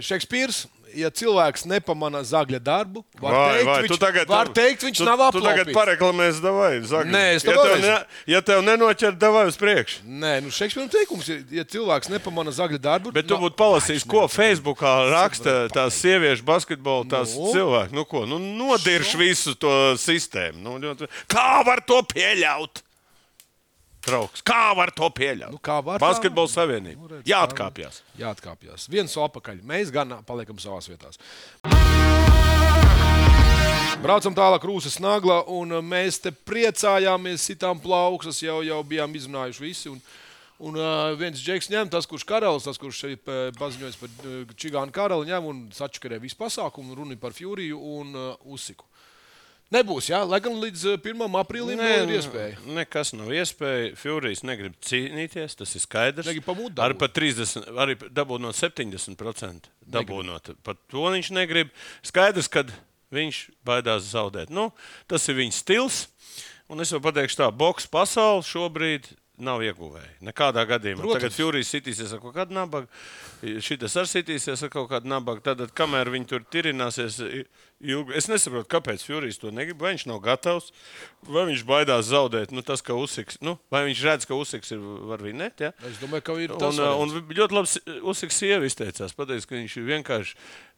Šekspīrs. 0.00 0.66
Ja 0.94 1.10
cilvēks 1.10 1.64
nepamana 1.66 2.20
zagļa 2.22 2.60
darbu, 2.62 3.02
var 3.20 3.34
teikt, 3.34 3.66
viņš, 3.82 3.88
tu 3.90 3.98
tagad, 3.98 4.28
var 4.30 4.50
teikt, 4.54 4.84
viņš 4.86 5.00
tu, 5.00 5.06
nav 5.08 5.22
Tu 5.34 5.40
tagad 5.42 5.72
pareklamies, 5.74 6.38
davai, 6.44 6.78
zagļu. 6.86 7.10
Nē, 7.10 7.22
es 7.34 7.42
ja 7.42 7.50
tev 7.50 7.58
tev, 7.58 7.72
vēlreiz- 7.72 7.82
ne, 7.82 8.30
ja 8.34 8.40
tev 8.46 8.62
nenoķer, 8.62 9.16
davai 9.18 9.44
uz 9.50 9.58
priekšu. 9.58 10.04
Nē, 10.06 10.32
nu 10.46 10.52
Šekspīram 10.54 10.90
teikums 10.94 11.28
ir, 11.34 11.42
ja 11.50 11.64
cilvēks 11.66 12.12
nepamana 12.14 12.54
zagļa 12.54 12.78
darbu, 12.78 13.12
Bet 13.16 13.26
tu 13.26 13.34
būtu 13.42 13.58
palasījis, 13.58 14.06
ko 14.06 14.28
Facebookā 14.30 14.94
raksta 15.10 15.56
tās 15.74 15.98
sieviešu 15.98 16.46
basketbola 16.46 17.04
tās 17.10 17.34
Nu? 17.34 17.50
cilvēki. 17.50 17.92
Nu, 17.98 18.04
ko, 18.06 18.24
nu, 18.30 18.38
nodirš 18.38 19.16
visu 19.18 19.56
to 19.58 19.74
sistēmu. 19.98 20.62
Nu, 20.62 20.78
ļoti- 20.78 21.10
kā 21.26 21.64
var 21.66 21.80
to 21.82 22.02
pieļaut? 22.14 22.83
Trauks. 24.04 24.42
Kā 24.44 24.74
var 24.76 24.92
to 24.92 25.08
pieļaut? 25.16 25.54
Nu, 25.54 25.60
kā 25.64 25.78
var? 25.84 26.02
Basketbola 26.02 26.50
savienība. 26.52 27.00
Nu, 27.00 27.10
redz, 27.14 27.28
Jāatkāpjas. 27.28 28.02
Jāatkāpjas. 28.20 28.88
Viens 28.92 29.14
soli 29.14 29.30
atpakaļ. 29.30 29.62
Mēs 29.64 29.92
gan 29.94 30.12
paliekam 30.28 30.60
savās 30.60 30.90
vietās. 30.90 31.20
Braucam 34.04 34.36
tālāk, 34.36 34.66
Rūsas 34.68 34.98
nagla, 35.00 35.38
un 35.48 35.78
mēs 35.88 36.18
te 36.20 36.34
priecājāmies, 36.34 37.46
sitām 37.48 37.80
plaukstas, 37.80 38.42
jau, 38.44 38.58
jau 38.66 38.82
bijām 38.84 39.16
izrunājuši 39.16 39.64
visi. 39.64 39.94
Un, 39.94 40.04
Un 40.64 40.76
uh, 40.78 41.10
viens 41.18 41.40
džeks 41.42 41.66
ņem, 41.66 41.88
tas, 41.90 42.06
kurš 42.06 42.22
karalis, 42.28 42.62
tas, 42.62 42.78
kurš 42.78 43.00
šeit 43.02 43.26
uh, 43.26 43.48
paziņojas 43.58 43.96
par 43.98 44.12
uh, 44.22 44.52
čigānu 44.54 44.94
karali, 44.94 45.26
ņem 45.26 45.48
un 45.50 45.62
sačakarē 45.74 46.20
visu 46.22 46.38
pasākumu, 46.38 46.94
runa 46.94 47.16
ir 47.16 47.18
par 47.20 47.34
Fjuriju 47.34 47.80
un 47.98 48.14
uh, 48.14 48.52
Usiku. 48.54 48.86
Nebūs, 49.74 50.08
jā, 50.12 50.20
lai 50.28 50.38
gan 50.44 50.54
līdz 50.62 50.84
uh, 50.92 50.98
1. 51.00 51.24
aprīlim 51.40 51.80
Nē, 51.80 51.90
ir 52.04 52.12
iespēja. 52.18 52.60
Nekas 52.76 53.10
nav 53.16 53.32
iespēja. 53.34 53.90
Furijs 53.98 54.44
negrib 54.46 54.76
cīnīties, 54.84 55.56
tas 55.58 55.74
ir 55.74 55.82
skaidrs. 55.82 56.28
Negrib 56.30 56.46
pa 56.46 56.54
mudu 56.54 56.84
Arī 56.84 56.94
dabūt. 56.94 57.02
pat 57.02 57.16
30, 57.18 57.68
arī 57.84 57.96
dabūnot 58.20 58.58
70%. 58.58 59.70
Dabūnot. 59.96 60.54
Pat 60.66 60.80
to 60.92 61.08
viņš 61.16 61.32
negrib. 61.34 61.74
Skaidrs, 62.06 62.50
ka 62.52 62.64
viņš 63.14 63.42
baidās 63.66 64.06
zaudēt. 64.12 64.54
Nu, 64.54 64.70
tas 65.10 65.26
ir 65.30 65.38
viņa 65.42 65.58
stils. 65.58 66.04
Un 66.70 66.80
es 66.80 66.94
jau 66.94 67.02
pateikšu, 67.04 67.42
tā 67.42 67.50
boxe 67.52 67.90
pasaule 67.92 68.46
šobrīd 68.46 69.10
nav 69.44 69.62
ieguvēja. 69.66 70.12
Nekādā 70.24 70.62
gadījumā. 70.68 71.02
Protams. 71.02 71.18
Tagad 71.18 71.34
Furijs 71.34 71.70
sitīsies 71.74 72.12
ar 72.14 72.20
kaut 72.22 72.36
kādu 72.36 72.54
nabagu, 72.54 72.88
šis 73.42 73.96
arī 73.98 74.10
sitīsies 74.10 74.62
ar 74.64 74.70
kaut 74.72 74.88
kādu 74.92 75.10
nabagu. 75.10 75.42
Tad, 75.44 75.64
kamēr 75.76 76.10
viņi 76.14 76.28
tur 76.30 76.44
tirināsies, 76.54 77.18
i- 77.84 77.92
ilgi, 77.92 78.14
es 78.16 78.26
nesaprotu, 78.32 78.66
kāpēc 78.72 79.04
Furijs 79.04 79.38
to 79.42 79.52
negrib. 79.52 79.78
Vai 79.84 79.92
viņš 79.94 80.06
nav 80.08 80.20
gatavs, 80.24 80.72
vai 81.28 81.44
viņš 81.52 81.64
baidās 81.68 82.08
zaudēt. 82.08 82.50
Nu, 82.56 82.62
tas, 82.64 82.80
ka 82.82 82.96
Usiks, 82.96 83.38
nu, 83.44 83.58
vai 83.70 83.84
viņš 83.90 84.02
redz, 84.08 84.26
ka 84.26 84.34
Usiks 84.40 84.72
ir 84.72 84.78
var 84.80 85.18
vinēt. 85.24 85.60
Ja? 85.60 85.72
Es 85.84 85.98
domāju, 86.00 86.22
ka 86.24 86.38
ir 86.40 86.52
Un, 86.56 86.58
tas 86.64 86.78
uh, 86.80 86.94
un 86.96 87.12
variants. 87.12 87.38
ļoti 87.38 87.58
labi 87.60 88.00
Usiks 88.14 88.40
sieva 88.40 88.64
izteicās. 88.64 89.12
Pateicis, 89.14 89.46
ka 89.46 89.54
viņš 89.60 89.76
ir 89.82 89.90
vienkārši. 89.92 90.34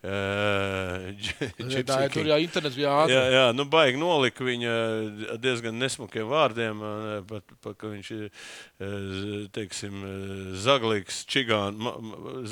Uh, 0.06 1.10
Tā 1.86 1.96
ir 2.06 2.12
tur, 2.14 2.26
jā, 2.28 2.36
internets 2.42 2.76
bija 2.78 2.92
ātri. 3.02 3.14
Jā, 3.14 3.22
jā, 3.32 3.44
nu 3.56 3.64
baigi 3.70 3.98
nolika 4.00 4.44
viņa 4.46 4.72
diezgan 5.42 5.76
nesmukiem 5.80 6.28
vārdiem, 6.30 6.82
eh, 6.84 7.22
pat, 7.28 7.54
pat, 7.64 7.76
ka 7.80 7.90
viņš 7.90 8.10
ir 8.16 8.24
eh, 8.26 9.48
teiksim, 9.56 9.96
eh, 10.04 10.56
zaglīgs 10.62 11.22
čigāns, 11.30 11.78
ma, 11.80 11.94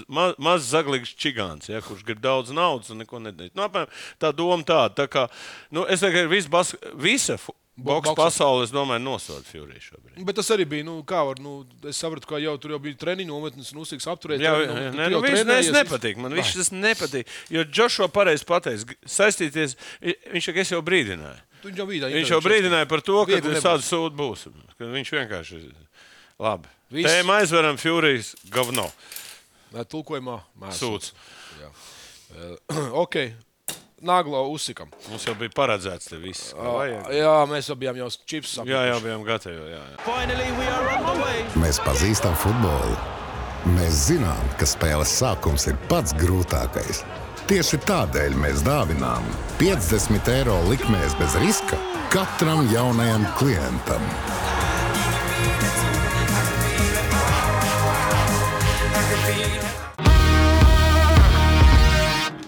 ma, 0.09 0.27
maz 0.39 0.67
zaglīgs 0.73 1.13
čigāns, 1.21 1.69
ja, 1.71 1.81
kurš 1.85 2.05
grib 2.09 2.21
daudz 2.25 2.51
naudas 2.55 2.91
un 2.95 2.99
neko 3.03 3.21
nedarīt. 3.23 3.55
Nu, 3.55 3.63
apmēram 3.69 3.89
tā 4.19 4.33
doma 4.33 4.44
tāda. 4.67 4.93
Tā 5.03 5.07
kā, 5.11 5.29
nu, 5.75 5.87
es 5.91 6.03
domāju, 6.05 6.27
ka 6.29 6.51
bas, 6.53 6.75
visa 7.01 7.39
boks 7.75 8.11
boksa. 8.11 8.15
pasaule, 8.19 8.67
es 8.67 8.73
domāju, 8.75 9.03
nosoda 9.03 9.43
Fury 9.49 9.81
šobrīd. 9.83 10.21
Bet 10.27 10.39
tas 10.39 10.51
arī 10.55 10.67
bija. 10.71 10.87
Nu, 10.87 11.01
kā 11.07 11.25
var, 11.27 11.41
nu, 11.43 11.57
es 11.91 11.99
sapratu, 11.99 12.29
ka 12.31 12.39
jau 12.43 12.55
tur 12.63 12.77
jau 12.77 12.81
bija 12.83 12.99
treniņu 13.01 13.33
nometnes 13.33 13.73
un 13.75 13.83
uzsīgs 13.83 14.07
apturēt. 14.11 14.45
Jā, 14.45 14.53
treniņu 14.55 14.85
jā, 14.85 14.93
nē, 14.93 14.93
Tu 14.93 15.01
nu, 15.01 15.17
jau 15.17 15.23
viņš 15.25 15.41
trenējies, 15.41 15.71
nes 15.73 15.81
nepatīk. 15.81 16.21
Man 16.23 16.37
viņš 16.39 16.53
tas 16.61 16.71
nepatīk. 16.77 17.35
Jo 17.55 17.65
Džošo 17.67 18.09
pareizi 18.15 18.47
pateica, 18.49 18.99
saistīties, 19.17 19.75
viņš 20.05 20.51
saka, 20.51 20.63
es 20.63 20.75
jau 20.75 20.81
brīdināju. 20.87 21.43
Viņš 21.65 21.81
jau 21.81 21.89
bija. 21.89 22.13
Viņš 22.13 22.33
jau 22.37 22.41
brīdināja 22.45 22.89
par 22.91 23.03
to, 23.05 23.19
ka 23.27 23.41
tāda 23.41 23.81
sūda 23.83 24.15
būs. 24.19 24.47
Ka 24.79 24.93
viņš 24.95 25.13
vienkārši 25.19 25.61
labi. 26.45 26.71
Viss. 26.95 27.09
Tēmā 27.09 27.41
aizveram 27.43 27.79
Furijas 27.81 28.35
govno. 28.53 28.87
Nē, 29.75 29.83
tulkojumā 29.91 30.37
mēs 30.63 30.79
Sūds. 30.79 31.15
ok, 33.05 33.17
Naglo 34.05 34.43
uzsikam. 34.53 34.91
Mums 35.09 35.25
jau 35.25 35.35
bija 35.39 35.53
paredzēts 35.57 36.11
te 36.11 36.19
viss. 36.21 36.53
vajag. 36.77 37.09
Jā, 37.17 37.35
mēs 37.49 37.71
jau 37.71 37.77
bijām 37.81 37.97
jau 38.03 38.11
čips. 38.29 38.59
Jā, 38.69 38.83
jau 38.91 39.01
bijām 39.05 39.25
gatavi. 39.25 39.57
Jā, 39.73 39.81
jā. 39.81 41.45
Mēs 41.63 41.81
pazīstam 41.87 42.37
futbolu. 42.43 42.97
Mēs 43.79 44.03
zinām, 44.11 44.45
ka 44.61 44.69
spēles 44.69 45.09
sākums 45.23 45.65
ir 45.71 45.79
pats 45.89 46.13
grūtākais. 46.21 47.01
Tieši 47.49 47.81
tādēļ 47.89 48.37
mēs 48.41 48.61
dāvinām 48.65 49.25
50 49.61 50.31
eiro 50.37 50.59
likmēs 50.69 51.17
bez 51.21 51.37
riska 51.41 51.81
katram 52.13 52.69
jaunajam 52.73 53.25
klientam. 53.41 54.05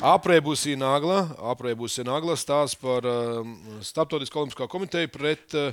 Apreibusī 0.06 0.76
Nagla, 0.78 1.24
apreibusī 1.50 2.04
Nagla 2.06 2.36
stāsts 2.38 2.78
par 2.78 3.02
um, 3.10 3.56
Startautisko 3.82 4.44
olimpisko 4.44 4.68
komiteju 4.70 5.10
pret 5.10 5.56
uh, 5.58 5.72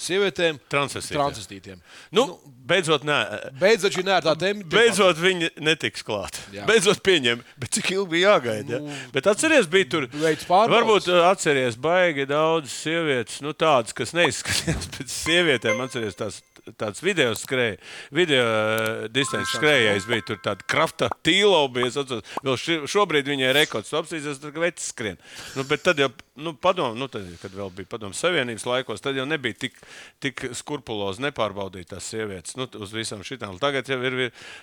sievietēm 0.00 0.58
Transvestītiem. 0.72 1.18
transvestītiem. 1.20 1.82
Nu, 2.14 2.24
beidzot, 2.68 3.04
nē. 3.06 3.18
Beidzot, 3.60 3.98
nē, 4.04 4.20
tā 4.24 4.34
tēma. 4.40 4.64
Beidzot, 4.72 5.20
viņi 5.22 5.52
netiks 5.64 6.02
klāt. 6.06 6.38
Jā. 6.54 6.64
Beidzot, 6.68 7.02
pieņem. 7.06 7.44
Bet 7.60 7.74
cik 7.78 7.92
ilgi 7.94 8.10
bija 8.16 8.34
jāgaida? 8.34 8.80
Ja? 8.80 8.96
Bet 9.14 9.28
atcerieties, 9.30 9.68
bija 9.70 9.90
tur. 9.94 10.08
Veids. 10.12 10.48
Varbūt 10.50 11.10
uh, 11.12 11.22
atcerieties, 11.30 11.78
baigi 11.80 12.26
daudz 12.30 12.72
sievietes, 12.74 13.38
nu 13.44 13.54
tādas, 13.54 13.94
kas 13.96 14.12
neizskatījās 14.18 14.90
pēc 14.98 15.14
sievietēm. 15.14 15.80
Atcerieties, 15.86 16.18
tās, 16.18 16.40
tāds 16.80 17.02
video 17.04 17.34
skrēja, 17.36 17.76
video 18.14 18.44
uh, 18.44 19.06
distances 19.12 19.52
skrējējs 19.58 20.06
bija 20.08 20.26
tur 20.30 20.38
tāda 20.44 20.64
krafta 20.70 21.10
tīlo 21.26 21.62
bija. 21.72 21.92
atceros. 21.92 22.24
Vēl 22.44 22.56
ši, 22.60 22.78
šobrīd 22.90 23.28
viņai 23.30 23.52
rekords, 23.60 23.92
apsīsies, 23.94 24.40
tad 24.42 24.56
vecs 24.58 24.90
skrien. 24.94 25.20
Nu, 25.58 25.64
bet 25.68 25.84
tad 25.84 26.00
jau, 26.00 26.08
nu, 26.34 26.54
padomu, 26.58 26.98
nu, 26.98 27.08
tad, 27.10 27.26
kad 27.42 27.54
vēl 27.54 27.70
bija 27.76 27.90
padomu 27.94 28.16
savienības 28.16 28.66
laikos, 28.66 29.02
tad 29.04 29.18
jau 29.18 29.26
nebija 29.28 29.56
tik, 29.66 29.78
tik 30.22 30.44
skrupulozi 30.58 31.22
nepārbaudīt 31.22 31.92
tās 31.92 32.10
sievietes 32.10 32.58
nu, 32.58 32.66
uz 32.82 32.94
visām 32.94 33.22
šitām. 33.26 33.58
Tagad 33.62 33.88
jau 33.90 34.00
ir, 34.02 34.18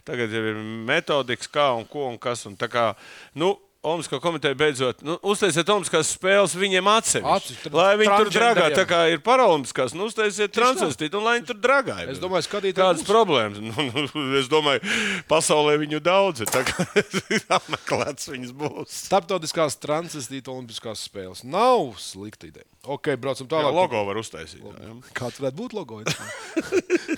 tagad 0.08 0.34
jau 0.36 0.44
ir 0.51 0.60
metodikas, 0.88 1.51
kā 1.51 1.72
un 1.78 1.88
ko 1.88 2.10
un 2.12 2.20
kas. 2.22 2.44
Un 2.50 2.58
kā, 2.60 2.92
nu, 3.40 3.54
Olimpiskā 3.82 4.20
komiteja 4.22 4.54
beidzot 4.54 5.00
nu, 5.02 5.16
uztaisiet 5.26 5.66
Olimpiskās 5.74 6.12
spēles 6.14 6.54
viņiem 6.54 6.86
atsevišķi. 6.92 7.32
Atsevišķi, 7.34 7.72
Lai 7.74 7.96
viņi 7.98 8.18
tur 8.20 8.30
dragā, 8.36 8.68
tā 8.78 8.84
kā 8.86 9.00
ir 9.10 9.24
paralimpiskās, 9.26 9.96
nu 9.98 10.06
uztaisiet 10.06 10.52
tā. 10.54 10.60
transvestīti 10.60 11.18
un 11.18 11.26
lai 11.26 11.34
viņi 11.40 11.48
tur 11.50 11.58
dragā. 11.64 11.96
Es 12.14 12.22
domāju, 12.22 12.46
skatītāji 12.46 12.78
kādas 12.78 13.02
būs. 13.02 13.10
problēmas. 13.10 13.58
Nu, 13.58 13.88
nu, 14.14 14.26
es 14.38 14.46
domāju, 14.52 14.86
pasaulē 15.32 15.80
viņu 15.82 15.98
daudz 16.06 16.44
ir. 16.46 16.52
Tā 16.54 16.62
kā 16.70 16.86
apmeklēts 17.58 18.30
viņas 18.30 18.54
būs. 18.62 19.00
Startautiskās 19.08 19.80
transvestīta 19.82 20.54
olimpiskās 20.54 21.02
spēles. 21.10 21.42
Nav 21.44 21.96
slikta 21.98 22.52
ideja. 22.52 22.68
Ok, 22.86 23.12
braucam 23.22 23.46
Jā, 23.46 23.52
tālāk. 23.58 23.76
logo 23.78 24.00
var 24.08 24.18
uztaisīt. 24.22 24.62
jā. 24.62 24.94
Kāds 25.18 25.42
varētu 25.42 25.58
būt 25.58 25.74
logo? 25.78 26.00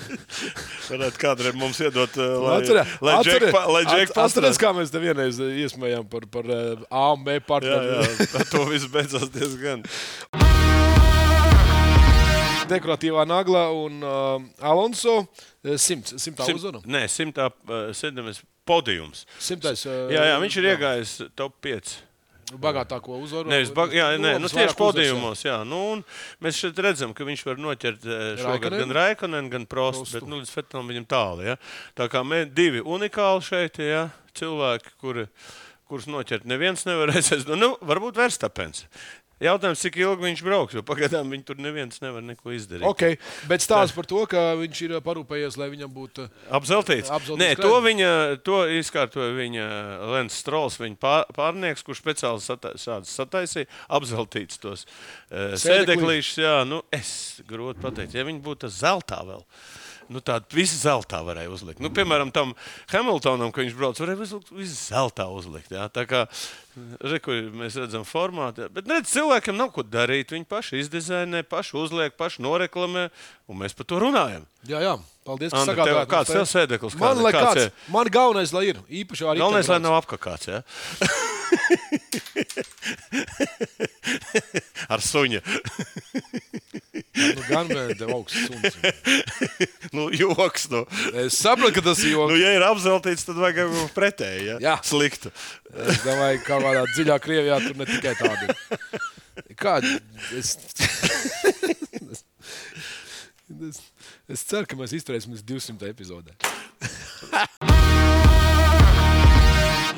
Varētu 0.93 1.20
kādreiz 1.22 1.55
mums 1.58 1.79
iedot, 1.84 2.17
uh, 2.20 2.34
lai, 2.43 2.58
Atcerieties, 2.60 2.98
lai 3.03 3.13
Džek 3.24 3.46
pa- 3.53 3.63
lai 3.72 3.84
Džek 3.88 4.12
pastrādā. 4.15 4.51
kā 4.60 4.72
mēs 4.75 4.91
te 4.93 5.00
vienreiz 5.01 5.39
eh, 5.41 5.53
iesmējām 5.63 6.08
par, 6.12 6.25
par 6.34 6.50
eh, 6.51 6.52
A 6.89 7.05
un 7.13 7.24
B 7.25 7.38
Jā, 7.39 7.45
partneriem. 7.48 8.03
jā, 8.03 8.29
ar 8.41 8.48
to 8.51 8.63
viss 8.72 8.89
beidzās 8.93 9.29
diezgan. 9.33 9.83
Dekoratīvā 12.69 13.25
nagla 13.27 13.65
un 13.75 14.00
uh, 14.07 14.39
Alonso 14.63 15.17
eh, 15.19 15.75
simts, 15.77 16.15
simtā 16.24 16.45
Simt- 16.48 16.62
uzvara. 16.62 16.79
Nē, 16.88 17.03
simtā 17.12 17.50
uh, 17.51 17.91
sēdamies 17.95 18.39
podijums. 18.65 19.25
Simtais. 19.43 19.83
uh, 19.86 20.07
Jā, 20.13 20.24
jā, 20.31 20.39
viņš 20.41 20.57
ir 20.62 20.69
iegājis 20.72 21.13
top 21.38 21.57
5. 21.65 21.98
Bagātāko 22.63 23.17
uzvaru. 23.24 23.50
Nevis, 23.50 23.72
bag, 23.74 23.93
jā, 23.95 24.07
nē, 24.22 24.36
nu, 24.41 24.50
tieši 24.51 24.75
uzvaras, 24.77 25.41
jā. 25.43 25.55
Jā. 25.55 25.60
Nu, 25.65 25.79
mēs 26.43 26.60
šeit 26.62 26.79
redzam, 26.86 27.13
ka 27.17 27.25
viņš 27.25 27.43
var 27.48 27.62
noķert 27.63 28.03
eh, 28.05 28.24
šogad 28.38 28.45
Raikkonenu? 28.45 28.81
gan 28.83 28.95
Raikonen, 29.00 29.48
gan 29.50 29.65
Prostu. 29.69 30.03
Prostu. 30.05 30.19
Bet 30.19 30.29
nu, 30.29 30.39
līdz 30.41 30.51
Fetam 30.53 30.91
viņam 30.91 31.07
tālu. 31.10 31.48
Ja. 31.48 31.55
Tā 31.98 32.07
kā 32.13 32.22
mēs 32.27 32.51
divi 32.53 32.83
unikāli 32.83 33.45
šeit 33.48 33.79
ja, 33.81 34.03
cilvēki, 34.38 34.93
kuri, 35.01 35.25
kurus 35.93 36.09
noķert 36.09 36.50
neviens 36.50 36.88
nevarēs. 36.89 37.35
Es, 37.38 37.45
nu, 37.50 37.75
varbūt 37.85 38.17
Verstapens. 38.17 38.88
Jautājums, 39.43 39.81
cik 39.81 39.97
ilgi 40.00 40.23
viņš 40.23 40.41
brauks, 40.45 40.75
jo 40.77 40.83
pagaidām 40.85 41.31
viņš 41.33 41.45
tur 41.50 41.57
neviens 41.59 42.00
nevar 42.03 42.23
neko 42.23 42.53
izdarīt. 42.55 42.85
Ok, 42.88 43.17
bet 43.50 43.63
stāsts 43.65 43.95
par 43.95 44.07
to, 44.07 44.21
ka 44.29 44.43
viņš 44.59 44.81
ir 44.85 44.93
parūpējies, 45.03 45.57
lai 45.59 45.67
viņam 45.73 45.91
būtu. 45.91 46.27
Apzeltīts. 46.53 47.12
Apzeltīts 47.12 47.41
Nē, 47.41 47.50
krājums. 47.57 47.65
to 47.65 47.81
viņa 47.88 48.12
to 48.47 48.59
izkārtoja 48.77 49.33
viņa 49.35 49.65
Lens 50.13 50.38
Strols, 50.39 50.77
viņa 50.79 51.00
pār, 51.01 51.25
pārnieks, 51.35 51.83
kurš 51.83 52.03
speciāli 52.05 52.43
sata, 52.45 52.75
sataisīja, 52.77 53.67
apzeltīts 54.00 54.62
tos 54.63 54.85
uh, 54.88 55.57
sēdeklīšus. 55.59 56.39
Jā, 56.45 56.59
nu, 56.69 56.83
es 56.95 57.41
grūti 57.50 57.83
pateikt, 57.83 58.15
ja 58.15 58.27
viņi 58.29 58.43
būtu 58.45 58.71
zeltā 58.71 59.25
vēl. 59.27 59.43
Nu, 60.12 60.19
tādu 60.25 60.57
visu 60.57 60.75
zeltā 60.79 61.22
varēja 61.25 61.51
uzlikt. 61.53 61.79
Nu, 61.83 61.91
piemēram, 61.93 62.31
tam 62.36 62.51
Hamiltonam, 62.91 63.51
kad 63.53 63.63
viņš 63.65 63.77
brauc, 63.77 64.01
varēja 64.01 64.19
visu, 64.19 64.41
visu 64.51 64.75
zeltā 64.79 65.27
uzlikt. 65.31 65.72
Jā. 65.74 65.88
Tā 65.93 66.03
kā 66.10 66.25
re, 67.03 67.19
mēs 67.55 67.77
redzam, 67.79 68.03
formātā. 68.07 68.67
Bet 68.74 68.89
redz, 68.89 69.12
cilvēkiem 69.13 69.57
nav 69.60 69.72
ko 69.75 69.86
darīt. 69.86 70.33
Viņi 70.36 70.50
paši 70.50 70.81
izdizainē, 70.83 71.43
paši 71.48 71.77
uzliek, 71.79 72.17
paši 72.19 72.43
noreklamē, 72.45 73.07
un 73.48 73.62
mēs 73.63 73.75
par 73.77 73.88
to 73.89 74.01
runājam. 74.03 74.48
Jā, 74.67 74.83
jā. 74.83 74.95
Paldies, 75.24 75.53
ka 75.55 75.62
sagādājāt. 75.63 76.10
kāds 76.12 76.31
tev 76.36 76.43
sēdeklis? 76.51 76.95
Man, 77.00 77.13
Kāds- 77.15 77.24
lai 77.24 77.31
kāds 77.31 77.48
kāds, 77.48 77.67
ir? 77.69 77.91
man 77.95 78.10
galvenais, 78.12 78.51
lai 78.51 78.65
ir 78.74 78.81
īpaši 78.91 79.24
arī. 79.24 79.39
Galvenais, 79.39 79.69
lai 79.72 79.79
nav 79.79 79.95
apkakāts. 80.01 80.50
Ar 84.93 85.00
suņa. 85.03 85.39
Nu, 87.13 87.41
gan 87.48 87.67
tev 87.70 88.10
augsts 88.13 88.48
suns. 88.48 88.75
nu, 89.96 90.03
joks. 90.13 90.63
Nu. 90.74 90.82
Es 91.24 91.34
saprotu, 91.39 91.74
ka 91.77 91.82
tas 91.89 92.00
ir 92.03 92.12
Nu, 92.17 92.22
joks. 92.34 92.41
ja 92.41 92.50
ir 92.58 92.63
apzeltīts, 92.67 93.25
tad 93.27 93.38
vajag 93.41 93.58
jau 93.63 93.70
pretēji. 93.96 94.41
Ja? 94.51 94.55
Jā. 94.63 94.75
Sliktu. 94.86 95.29
Es 95.74 95.98
domāju, 96.05 96.38
ka 96.46 96.53
kādā 96.63 96.84
dziļā 96.93 97.15
Krievijā 97.24 97.58
tur 97.63 97.75
ne 97.79 97.86
tikai 97.89 98.13
tādi. 98.20 98.46
Kādi? 99.58 99.91
Es... 100.38 100.48
es... 103.53 103.77
Es 104.34 104.39
ceru, 104.48 104.65
ka 104.65 104.74
mēs 104.79 104.93
izturēsim 104.96 105.34
līdz 105.36 105.43
200 105.46 105.89
epizodē. 105.91 106.32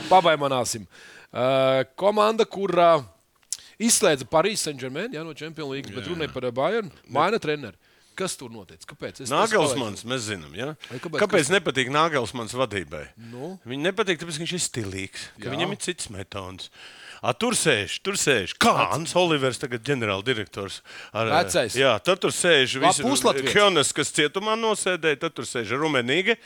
Pabaimanāsim. 0.10 0.88
Uh, 1.36 1.82
komanda, 2.00 2.46
kurā 2.48 3.02
izslēdza 3.82 4.24
Parīzes 4.32 4.70
Saint-Germain 4.70 5.12
ja, 5.12 5.24
no 5.28 5.34
Champions 5.36 5.74
League, 5.74 5.92
bet 5.92 6.08
runāja 6.08 6.32
par 6.32 6.48
Bayern, 6.56 6.92
maina 7.12 7.42
treneru. 7.44 7.76
Kas 8.16 8.38
tur 8.40 8.48
notiek? 8.48 8.80
Kāpēc? 8.88 9.20
Es 9.26 9.32
Nāgelsmans, 9.32 10.06
mēs 10.08 10.30
zinām, 10.30 10.54
ja? 10.56 10.70
Ai, 10.88 11.02
kāpēc? 11.04 11.20
kāpēc 11.20 11.50
nepatīk 11.52 11.90
Nāgelsmans 11.92 12.56
vadībai. 12.56 13.10
Nu? 13.34 13.58
Viņa 13.68 13.90
nepatīk, 13.90 14.22
tāpēc 14.22 14.38
ka 14.40 14.46
viņš 14.46 14.54
ir 14.56 14.64
stilīgs, 14.64 15.26
ka 15.36 15.50
Jā. 15.50 15.56
viņam 15.58 15.76
ir 15.76 15.82
cits 15.84 16.08
metods. 16.14 16.70
A, 17.20 17.34
tur 17.36 17.58
sēž, 17.60 17.98
tur 18.06 18.16
sēž. 18.20 18.54
Kāns 18.62 19.12
Olivers, 19.20 19.60
tagad 19.60 19.84
ģenerāldirektors. 19.84 20.80
ar- 21.12 21.34
Vecais. 21.34 21.76
Jā, 21.76 21.98
tad 22.00 22.24
tur 22.24 22.32
sēž 22.32 22.80
puslatviešu. 23.02 23.52
Kjonas, 23.52 23.92
kas 23.92 24.16
cietumā 24.16 24.56
nosēdēja, 24.56 25.20
tad 25.20 25.36
tur 25.36 25.44
sēž 25.44 25.76
Rumenīga. 25.76 26.38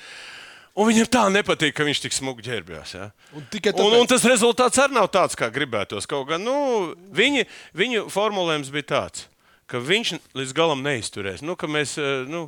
Un 0.80 0.88
viņam 0.88 1.10
tā 1.12 1.24
nepatīk, 1.34 1.74
ka 1.76 1.84
viņš 1.84 2.00
tik 2.06 2.14
smagi 2.16 2.46
ģērbjās. 2.46 2.94
Ja? 2.96 3.10
Un 3.36 3.44
tikai 3.52 3.74
un, 3.74 3.80
tāpēc- 3.82 4.00
un 4.00 4.08
tas 4.08 4.24
rezultāts 4.30 4.80
arī 4.80 4.96
nav 4.96 5.10
tāds, 5.12 5.36
kā 5.36 5.50
gribētos. 5.52 6.08
Kaut 6.08 6.30
gan 6.30 6.44
nu, 6.46 6.96
viņi, 7.12 7.44
viņu 7.76 8.06
formulējums 8.14 8.72
bija 8.72 8.88
tāds, 8.94 9.26
ka 9.68 9.82
viņš 9.84 10.14
līdz 10.40 10.54
galam 10.56 10.80
neizturēs. 10.86 11.44
Nu, 11.44 11.58
ka 11.60 11.68
mēs, 11.68 11.98
eh, 12.00 12.24
nu, 12.32 12.46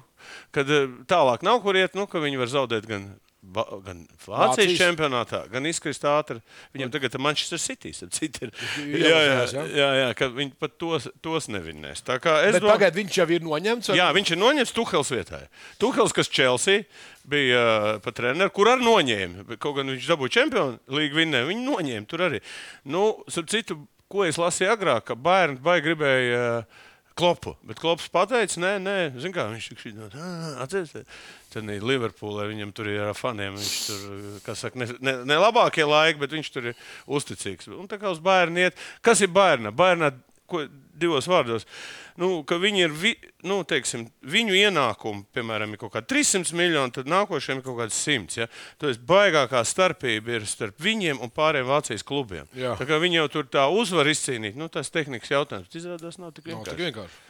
kad 0.56 0.70
eh, 0.72 0.88
tālāk 1.12 1.44
nav 1.44 1.60
kur 1.66 1.76
iet, 1.76 1.94
nu, 2.00 2.08
ka 2.08 2.24
viņi 2.24 2.40
var 2.40 2.48
zaudēt 2.54 2.88
gan. 2.88 3.10
Ba, 3.42 3.64
gan 3.82 4.04
Vācijas 4.22 4.54
Vācijas. 4.54 4.78
čempionātā, 4.78 5.40
gan 5.50 5.66
izkrist 5.66 6.04
ātri. 6.06 6.36
Viņam 6.76 6.92
tagad 6.94 7.16
ir 7.18 7.22
Manchester 7.26 7.58
City. 7.58 7.90
Ir, 8.46 8.52
jā, 9.02 9.18
jā, 9.18 9.40
jā? 9.50 9.64
jā, 9.80 9.88
jā, 9.98 10.10
ka 10.20 10.28
viņi 10.30 10.54
pat 10.62 10.76
tos, 10.78 11.08
tos 11.26 11.48
Bet 12.54 12.62
domāju, 12.62 12.76
pagaid, 12.76 13.00
viņš 13.00 13.18
jau 13.18 13.26
ir 13.34 13.42
noņemts. 13.48 13.90
vai- 13.90 13.98
Jā, 13.98 14.12
viņš 14.14 14.32
ir 14.36 14.42
noņemts 14.44 14.76
Tuhels 14.78 15.10
vietā. 15.10 15.40
Tuhels, 15.82 16.14
kas 16.14 16.30
Chelsea 16.30 16.84
bija 17.26 17.64
uh, 17.66 18.00
pat 18.06 18.14
treneris, 18.22 18.54
kur 18.54 18.70
arī 18.76 18.86
noņēma. 18.86 19.58
Kaut 19.58 19.76
gan 19.80 19.90
viņš 19.90 20.06
dabūja 20.14 20.36
čempionu 20.38 20.78
līgu 20.94 21.18
vinnē, 21.24 21.42
viņi 21.50 21.66
noņēma 21.66 22.08
tur 22.14 22.20
arī. 22.30 22.44
Nu, 22.86 23.24
starp 23.28 23.50
citu, 23.50 23.80
ko 24.12 24.22
es 24.30 24.38
lasīju 24.38 24.70
agrāk, 24.78 25.10
ka 25.10 25.16
Bērns 25.18 25.60
gribēja. 25.82 26.46
Uh, 26.62 26.88
Klopu, 27.18 27.54
bet 27.68 27.80
Klops 27.82 28.08
pateica, 28.12 28.60
nē, 28.64 28.72
nē, 28.82 28.96
zin 29.20 29.34
kā 29.36 29.46
viņš 29.52 29.68
šī 29.82 29.92
atcerās. 30.64 30.94
Tad 31.52 31.68
ir 31.68 31.84
Liverpoolē, 31.84 32.46
viņam 32.48 32.72
tur 32.76 32.88
ir 32.88 33.02
ar 33.10 33.18
faniem. 33.18 33.58
Viņš 33.60 33.74
tur, 33.90 34.06
kā 34.46 34.56
saka, 34.56 34.80
ne, 34.80 34.88
ne, 35.04 35.18
ne 35.28 35.40
labākie 35.42 35.84
laiki, 35.84 36.22
bet 36.22 36.32
viņš 36.38 36.52
tur 36.56 36.70
ir 36.72 36.86
uzticīgs. 37.12 37.68
Un 37.76 37.90
tā 37.92 38.00
kā 38.00 38.14
uz 38.14 38.22
bērnu 38.24 38.64
iet, 38.64 38.80
kas 39.04 39.24
ir 39.26 39.34
bērna? 39.36 39.74
Bērnā 39.76 40.14
ko, 40.52 40.62
divos 41.02 41.26
vārdos. 41.32 41.64
Nu, 42.20 42.44
ka 42.46 42.58
viņi 42.62 42.84
ir 42.84 42.92
vi, 42.94 43.14
nu, 43.48 43.62
teiksim, 43.66 44.04
viņu 44.28 44.54
ienākumi, 44.60 45.24
piemēram, 45.34 45.74
ir 45.74 45.80
kaut 45.82 45.94
kādi 45.96 46.10
300 46.12 46.54
miljoni, 46.60 46.94
tad 46.94 47.10
nākošiem 47.10 47.62
ir 47.62 47.66
kaut 47.66 47.80
kāds 47.80 47.98
100. 48.04 48.38
Ja? 48.44 48.48
Tas 48.84 49.00
baigākā 49.00 49.64
starpība 49.66 50.36
ir 50.38 50.46
starp 50.50 50.78
viņiem 50.84 51.24
un 51.24 51.32
pārējiem 51.34 51.70
Vācijas 51.72 52.06
klubiem. 52.06 52.50
Jā. 52.54 52.76
Tā 52.78 52.86
kā 52.90 53.00
viņi 53.02 53.22
jau 53.22 53.28
tur 53.40 53.50
tā 53.50 53.66
uzvar 53.74 54.12
izcīnīt, 54.12 54.60
nu, 54.60 54.68
tas 54.70 54.92
tehnikas 54.94 55.32
jautājums. 55.34 55.72
bet 55.72 55.80
Izrādās, 55.82 56.20
nav 56.22 56.36
tik 56.36 56.52
Nav 56.52 56.68
tik 56.68 56.76
vienkārši. 56.78 56.84
vienkārši. 56.86 57.22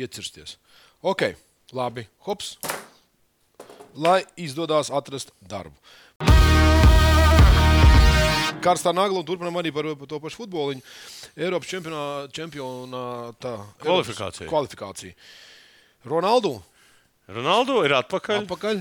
Iecirsties. 0.00 0.56
Ok, 1.02 1.32
labi. 1.76 2.06
Hops. 2.28 2.54
Lai 3.98 4.22
izdodas 4.38 4.88
atrast 4.94 5.34
darbu. 5.42 5.74
Karstā 8.60 8.92
nagla 8.96 9.20
un 9.22 9.26
turpinām 9.28 9.56
arī 9.60 9.72
par, 9.74 9.88
par 9.96 10.10
to 10.10 10.20
pašu 10.20 10.42
futboliņu. 10.42 10.82
Eiropas 11.36 11.68
čempionā- 11.70 12.28
čempionāta 12.36 13.54
Kvalifikācija. 13.80 14.48
Kvalifikācija. 14.50 15.14
Ronaldu 16.04 16.58
Ronaldo 17.30 17.84
ir 17.86 17.92
atpakaļ. 17.94 18.40
atpakaļ. 18.42 18.80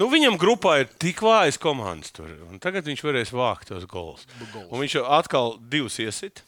Nu, 0.00 0.06
viņam 0.08 0.38
grupā 0.40 0.78
ir 0.80 0.88
tik 1.02 1.20
vājas 1.20 1.58
komandas 1.60 2.14
tur. 2.14 2.30
Tagad 2.62 2.86
viņš 2.88 3.02
varēs 3.04 3.32
vākt 3.36 3.68
tos 3.68 3.84
gols. 3.90 4.24
Viņš 4.72 4.96
jau 4.96 5.04
atkal 5.12 5.58
divus 5.60 5.98
iesit. 6.00 6.40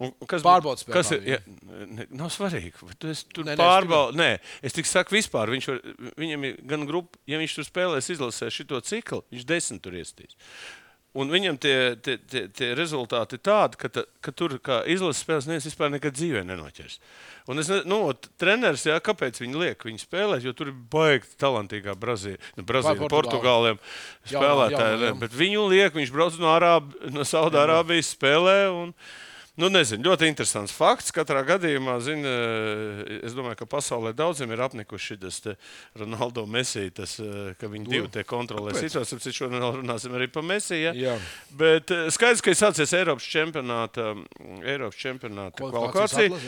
Un, 0.00 0.14
kas, 0.24 0.40
Pārbaudas 0.40 0.80
spēlē 0.80 1.18
bija. 1.20 1.36
Ja, 1.36 1.38
ne, 1.84 2.06
nav 2.16 2.30
svarīgi. 2.32 2.72
esi 3.04 3.26
tur 3.36 3.44
pārbaudījis. 3.44 4.16
Nē, 4.16 4.28
es 4.64 4.72
tikai 4.72 4.88
saku, 4.88 5.12
vispār. 5.18 5.52
Viņš 5.52 5.66
var, 5.68 5.82
viņam 6.16 6.46
ir 6.48 6.54
gan 6.70 6.86
grupa, 6.88 7.20
ja 7.28 7.36
viņš 7.36 7.58
tur 7.58 7.66
spēlēs, 7.68 8.08
izlasēs 8.14 8.56
šo 8.62 8.80
ciklu, 8.80 9.20
viņš 9.28 9.44
desmit 9.44 9.82
tur 9.84 9.92
iestīs. 10.00 10.32
Un 11.18 11.32
viņam 11.32 11.56
tie, 11.58 11.74
tie, 11.98 12.14
tie, 12.30 12.44
tie 12.54 12.68
rezultāti 12.78 13.34
ir 13.34 13.42
tādi, 13.42 13.78
ka, 13.80 13.88
ta, 13.90 14.04
ka 14.22 14.30
tur 14.30 14.52
izlases 14.86 15.24
spēles 15.24 15.48
neviens 15.48 15.66
vispār 15.66 15.90
nekad 15.90 16.14
dzīvē 16.14 16.44
nenoķers. 16.46 17.00
Un 17.50 17.58
es 17.58 17.70
nezinu, 17.72 17.88
nu, 17.90 18.12
treneris, 18.38 18.84
jā, 18.86 18.94
kāpēc 19.02 19.40
viņi 19.42 19.58
liek 19.58 19.82
viņu 19.88 20.04
spēlēt, 20.04 20.44
jo 20.46 20.54
tur 20.54 20.70
ir 20.70 20.76
baigta 20.92 21.34
talantīgā 21.42 21.96
Brazīlija, 21.98 22.38
nu, 22.54 22.66
Brazīlija. 22.68 23.10
Portugāliem 23.10 23.80
Jaunā, 23.80 24.30
spēlētāji. 24.30 24.94
jaunā, 24.94 25.08
jā. 25.10 25.16
Bet 25.24 25.34
viņu 25.34 25.64
liek, 25.72 25.98
viņš 25.98 26.14
brauc 26.14 26.38
no, 26.38 26.52
Arāb, 26.54 26.94
no 27.10 27.26
Saudārābijas 27.26 28.12
spēlē. 28.14 28.56
Un, 28.70 28.94
Nu, 29.60 29.68
nezinu, 29.68 30.06
ļoti 30.08 30.28
interesants 30.30 30.72
fakts. 30.72 31.12
Katrā 31.12 31.42
gadījumā, 31.44 31.98
zin, 32.00 32.24
eh, 32.24 33.00
es 33.26 33.34
domāju, 33.36 33.58
ka 33.60 33.66
pasaulē 33.68 34.14
daudziem 34.16 34.52
ir 34.54 34.62
apnikuši 34.64 35.18
šis 35.20 35.56
Ronaldo 36.00 36.46
Messi, 36.46 36.86
tas, 36.90 37.18
eh, 37.20 37.52
ka 37.60 37.68
viņi 37.68 37.90
divi 37.90 38.08
te 38.08 38.24
kontrolē 38.24 38.72
situāciju. 38.72 39.20
Tam 39.20 39.32
šodien 39.36 39.60
runāsim 39.60 40.16
arī 40.16 40.30
par 40.32 40.42
Messi. 40.42 40.80
Ja? 40.80 41.18
Bet 41.52 41.90
eh, 41.90 42.08
skaidrs, 42.08 42.40
ka 42.40 42.54
ir 42.54 42.56
sācies 42.56 42.94
Eiropas 42.96 43.28
čempionāta, 43.28 44.14
Eiropas 44.64 44.96
čempionāta 44.96 45.60
kvalifikācija. 45.60 46.40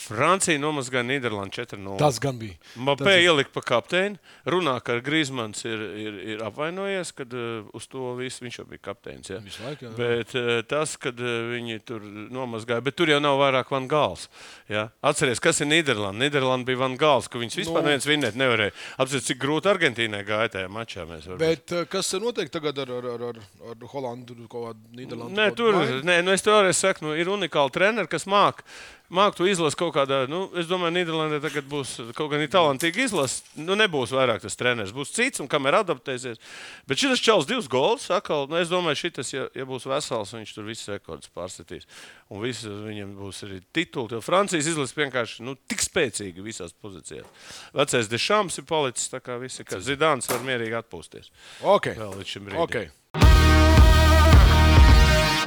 Francija 0.00 0.60
nomazgāja 0.60 1.04
Nīderlandi 1.08 1.60
4-0. 1.60 1.96
Tas 2.00 2.20
gan 2.22 2.38
bija. 2.40 2.56
Mapē 2.80 3.16
ielika 3.20 3.52
pa 3.54 3.62
kapteini. 3.66 4.20
Runā, 4.50 4.76
ka 4.84 4.98
Grīsmans 5.04 5.64
ir, 5.68 5.84
ir, 6.00 6.18
ir 6.34 6.44
apvainojies, 6.46 7.12
kad 7.16 7.34
uh, 7.36 7.68
uz 7.76 7.88
to 7.90 8.14
visu 8.18 8.44
viņš 8.46 8.60
jau 8.60 8.66
bija 8.70 8.84
kapteinis. 8.90 9.32
Ja? 9.32 9.40
Visu 9.44 9.64
laiku, 9.66 9.88
jā. 9.88 9.92
Bet 9.98 10.34
uh, 10.38 10.50
tas, 10.70 10.96
kad 11.00 11.20
uh, 11.20 11.34
viņi 11.52 11.80
tur 11.88 12.04
nomazgāja, 12.32 12.84
bet 12.84 12.96
tur 12.98 13.12
jau 13.12 13.20
nav 13.22 13.38
vairāk 13.42 13.72
Van 13.74 13.88
Gāls. 13.90 14.28
Ja? 14.70 14.88
Atcerieties, 15.04 15.42
kas 15.44 15.60
ir 15.64 15.70
Nīderlanda. 15.70 16.24
Nīderlanda 16.24 16.68
bija 16.68 16.82
Van 16.84 16.96
Gāls, 17.00 17.28
ka 17.30 17.40
viņas 17.42 17.60
vispār 17.60 17.84
Nu. 17.84 17.88
neviens 17.90 18.08
vinnēt 18.08 18.38
nevarēja. 18.40 18.74
Apcerieties, 18.96 19.28
cik 19.30 19.40
grūti 19.42 19.70
Argentīnai 19.70 20.22
gāja 20.26 20.54
tajā 20.56 20.70
mačā. 20.72 21.06
Bet 21.40 21.72
eh, 21.74 21.84
kas 21.90 22.12
notiek 22.20 22.50
tagad 22.52 22.78
ar, 22.82 22.92
ar, 22.98 23.10
ar, 23.14 23.26
ar, 23.30 23.42
ar 23.72 23.90
Holandu, 23.92 24.36
Nīderlandu? 24.36 25.34
Nē, 25.36 25.50
tur 25.56 25.78
nē, 26.06 26.20
nu 26.26 26.34
es 26.34 26.44
toreiz 26.44 26.80
saku, 26.80 27.06
nu, 27.06 27.14
ir 27.18 27.30
unikāli 27.32 27.74
treneri, 27.74 28.10
kas 28.10 28.26
māca. 28.30 28.64
Māk 29.10 29.34
to 29.34 29.46
izlasīt 29.50 29.78
kaut 29.80 29.90
kādā, 29.96 30.20
nu, 30.30 30.44
es 30.54 30.68
domāju, 30.70 30.94
Nīderlandē 30.94 31.40
tagad 31.42 31.66
būs 31.70 31.96
kaut 32.14 32.30
gan 32.30 32.44
talantīga 32.50 33.02
izlase. 33.02 33.42
Nu, 33.58 33.74
nebūs 33.78 34.12
vairāk 34.14 34.44
tas 34.44 34.54
treneris, 34.58 34.92
būs 34.94 35.10
cits, 35.16 35.42
un 35.42 35.48
kamēr 35.50 35.80
adaptēsies. 35.80 36.38
Bet 36.86 37.02
šis 37.02 37.22
čels 37.24 37.48
divus 37.48 37.66
gols, 37.70 38.06
atkal, 38.14 38.46
nu, 38.50 38.60
es 38.60 38.70
domāju, 38.70 39.00
šis, 39.02 39.32
ja, 39.34 39.48
ja 39.58 39.66
būs 39.66 39.88
vesels, 39.90 40.36
viņš 40.36 40.54
tur 40.54 40.68
visus 40.68 40.92
rekordus 40.92 41.32
pārstatīs. 41.34 41.90
Un 42.30 42.44
visi, 42.44 42.70
viņam 42.70 43.16
būs 43.18 43.42
arī 43.48 43.58
tituli. 43.74 44.14
Jo 44.14 44.22
Francijas 44.22 44.70
izlase 44.70 44.94
vienkārši 45.00 45.42
nu, 45.48 45.56
tik 45.66 45.82
spēcīga 45.82 46.46
visās 46.46 46.76
pozīcijās. 46.78 47.26
Vecais 47.74 48.14
Dešams 48.14 48.62
ir 48.62 48.70
palicis 48.70 49.10
tā 49.10 49.18
kā 49.24 49.40
visi, 49.42 49.66
ka 49.66 49.82
Zidāns 49.82 50.30
var 50.30 50.46
mierīgi 50.46 50.78
atpūsties. 50.84 51.34
Ok. 51.66 51.96
Vēl 51.98 52.18
līdz 52.22 52.36
šim 52.36 52.46
brīdim. 52.46 52.62
Okay. 52.68 52.94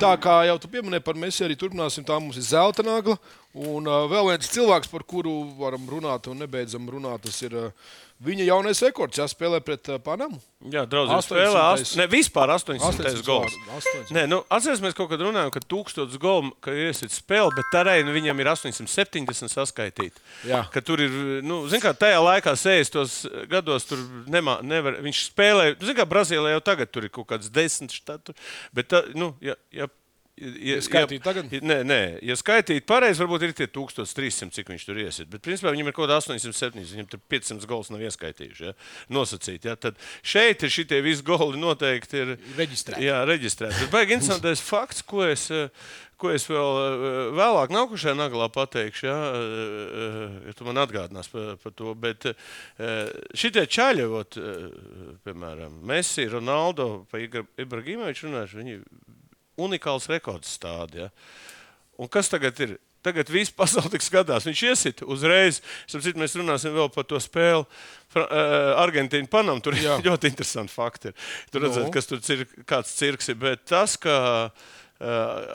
Tā 0.04 0.12
kā 0.20 0.42
jau 0.44 0.58
tu 0.60 0.68
pieminēji 0.68 1.04
par 1.06 1.16
Mēsiju, 1.16 1.46
arī 1.48 1.56
turpināsim. 1.56 2.04
Tā 2.04 2.18
mums 2.20 2.36
ir 2.36 2.44
zelta 2.44 2.84
nagla. 2.84 3.16
Un 3.56 3.86
uh, 3.88 4.04
vēl 4.12 4.34
viens 4.34 4.50
cilvēks, 4.52 4.90
par 4.92 5.06
kuru 5.08 5.32
varam 5.56 5.86
runāt 5.88 6.28
un 6.28 6.42
nebeidzam 6.44 6.90
runāt, 6.92 7.24
tas 7.24 7.38
ir 7.46 7.56
uh, 7.56 7.94
viņa 8.24 8.48
jaunais 8.48 8.82
rekords. 8.86 9.20
Jā, 9.20 9.28
spēlē 9.32 9.60
pret 9.66 9.92
uh, 9.92 10.00
Panamu. 10.04 10.40
Jā, 10.72 10.86
800. 10.88 11.24
spēlē. 11.28 11.64
Ast... 11.74 11.96
Ne, 12.00 12.08
vispār 12.12 12.54
800. 12.56 12.80
800 12.88 13.26
gols. 13.28 13.54
vārdu, 13.54 13.78
800. 13.78 14.16
Nē, 14.16 14.26
nu, 14.32 14.40
atcerieties, 14.48 14.84
mēs 14.86 14.98
kaut 14.98 15.10
kad 15.12 15.24
runājām, 15.24 15.52
ka 15.54 15.62
1000 15.74 16.18
golu, 16.22 16.52
ka 16.64 16.74
iesit 16.76 17.14
spēli, 17.14 17.54
bet 17.58 17.90
nu, 18.06 18.14
viņam 18.16 18.44
ir 18.44 18.52
870 18.54 19.52
saskaitīti. 19.52 20.24
Jā. 20.50 20.64
Ka 20.74 20.84
tur 20.86 21.04
ir, 21.04 21.18
nu, 21.46 21.64
zin 21.72 21.84
kā, 21.84 21.94
tajā 21.98 22.22
laikā, 22.24 22.56
60 22.60 23.50
gados, 23.52 23.88
tur 23.90 24.02
nemā, 24.32 24.60
nevar, 24.66 25.00
viņš 25.04 25.26
spēlēja, 25.32 25.78
nu, 25.80 25.90
zin 25.90 26.00
kā, 26.00 26.08
Brazīlijā 26.14 26.58
jau 26.58 26.64
tagad 26.64 26.94
tur 26.94 27.08
ir 27.08 27.14
kaut 27.14 27.30
kāds 27.34 27.52
10 27.54 27.94
štatu, 27.94 28.36
bet, 28.76 28.92
tā, 28.94 29.04
nu, 29.18 29.34
ja, 29.44 29.58
ja 29.74 29.90
Ja, 30.42 30.80
skaitīt 30.82 31.22
tagad? 31.22 31.52
Nē, 31.62 31.76
nē, 31.86 31.98
ja 32.26 32.34
skaitīt 32.40 32.88
pareizi, 32.90 33.22
varbūt 33.22 33.44
ir 33.46 33.52
tie 33.54 33.68
1300, 33.70 34.50
cik 34.56 34.72
viņš 34.72 34.86
tur 34.88 34.98
iesit. 34.98 35.28
Bet, 35.30 35.44
principā, 35.46 35.70
viņam 35.76 35.92
ir 35.92 35.94
kaut 35.94 36.08
kāda 36.08 36.18
870, 36.24 36.90
viņam 36.96 37.10
tur 37.12 37.22
500 37.30 37.68
gols 37.70 37.92
nav 37.94 38.02
ieskaitījuši. 38.08 38.66
Ja? 38.66 38.74
Nosacīt. 39.14 39.68
Ja? 39.70 39.76
Tad 39.78 40.02
šeit 40.26 40.66
ir 40.66 40.74
šitie 40.74 41.04
visi 41.06 41.22
goli 41.28 41.62
noteikti. 41.62 42.24
Ir, 42.24 42.34
Reģistrēti. 42.58 43.06
Jā, 43.06 43.20
reģistrēti. 43.30 43.84
Bet 43.86 43.94
baigi 43.94 44.18
interesantais 44.18 44.64
fakts, 44.66 45.06
ko 45.06 45.22
es. 45.28 45.46
eh, 45.54 45.70
Ko 46.24 46.30
es 46.32 46.46
vēl 46.48 46.78
eh, 46.80 47.16
vēlāk, 47.36 47.72
nākošajā 47.74 48.14
naglā 48.16 48.46
pateikšu, 48.54 49.06
ja, 49.10 49.16
eh, 49.36 50.36
ja 50.48 50.54
tu 50.56 50.64
man 50.64 50.80
atgādinās 50.80 51.28
par, 51.28 51.58
par 51.60 51.74
to. 51.76 51.92
Bet 52.00 52.30
šitie 53.36 53.66
čaļi, 53.68 54.06
piemēram, 55.26 55.82
Messi, 55.90 56.26
Ronaldo, 56.32 57.04
pa 57.12 57.20
Ibrahimoviču 57.20 58.30
runājuši, 58.30 58.62
viņi 58.62 58.78
unikāls 59.60 60.10
rekords 60.12 60.56
stādi. 60.58 61.06
Ja. 61.06 61.12
Un 62.02 62.10
kas 62.12 62.32
tagad 62.32 62.60
ir? 62.64 62.78
tagad 63.04 63.30
viss 63.32 63.54
pasaule 63.54 63.92
tik 63.94 64.06
skatās. 64.06 64.48
Viņš 64.48 64.62
iesita 64.70 65.08
uzreiz. 65.12 65.60
Sapratu, 65.90 66.20
mēs 66.22 66.38
runāsim 66.40 66.76
vēl 66.76 66.92
par 66.94 67.08
to 67.10 67.20
spēli. 67.22 67.66
Eh, 68.16 68.22
Argentīna, 68.80 69.30
Panama. 69.32 69.64
Tur 69.64 69.78
ir 69.78 69.88
Jā. 69.88 69.98
ļoti 70.08 70.32
interesanti 70.32 70.74
fakti. 70.74 71.12
Ir. 71.12 71.34
Tur 71.52 71.68
redzēt, 71.68 71.90
Nu. 71.90 71.94
kas 71.94 72.10
tur 72.10 72.24
ir, 72.36 72.46
kāds 72.70 72.96
cirks 72.96 73.34
ir. 73.34 73.40
Bet 73.42 73.66
tas, 73.70 73.98
ka 74.00 74.16
uh, 74.48 75.04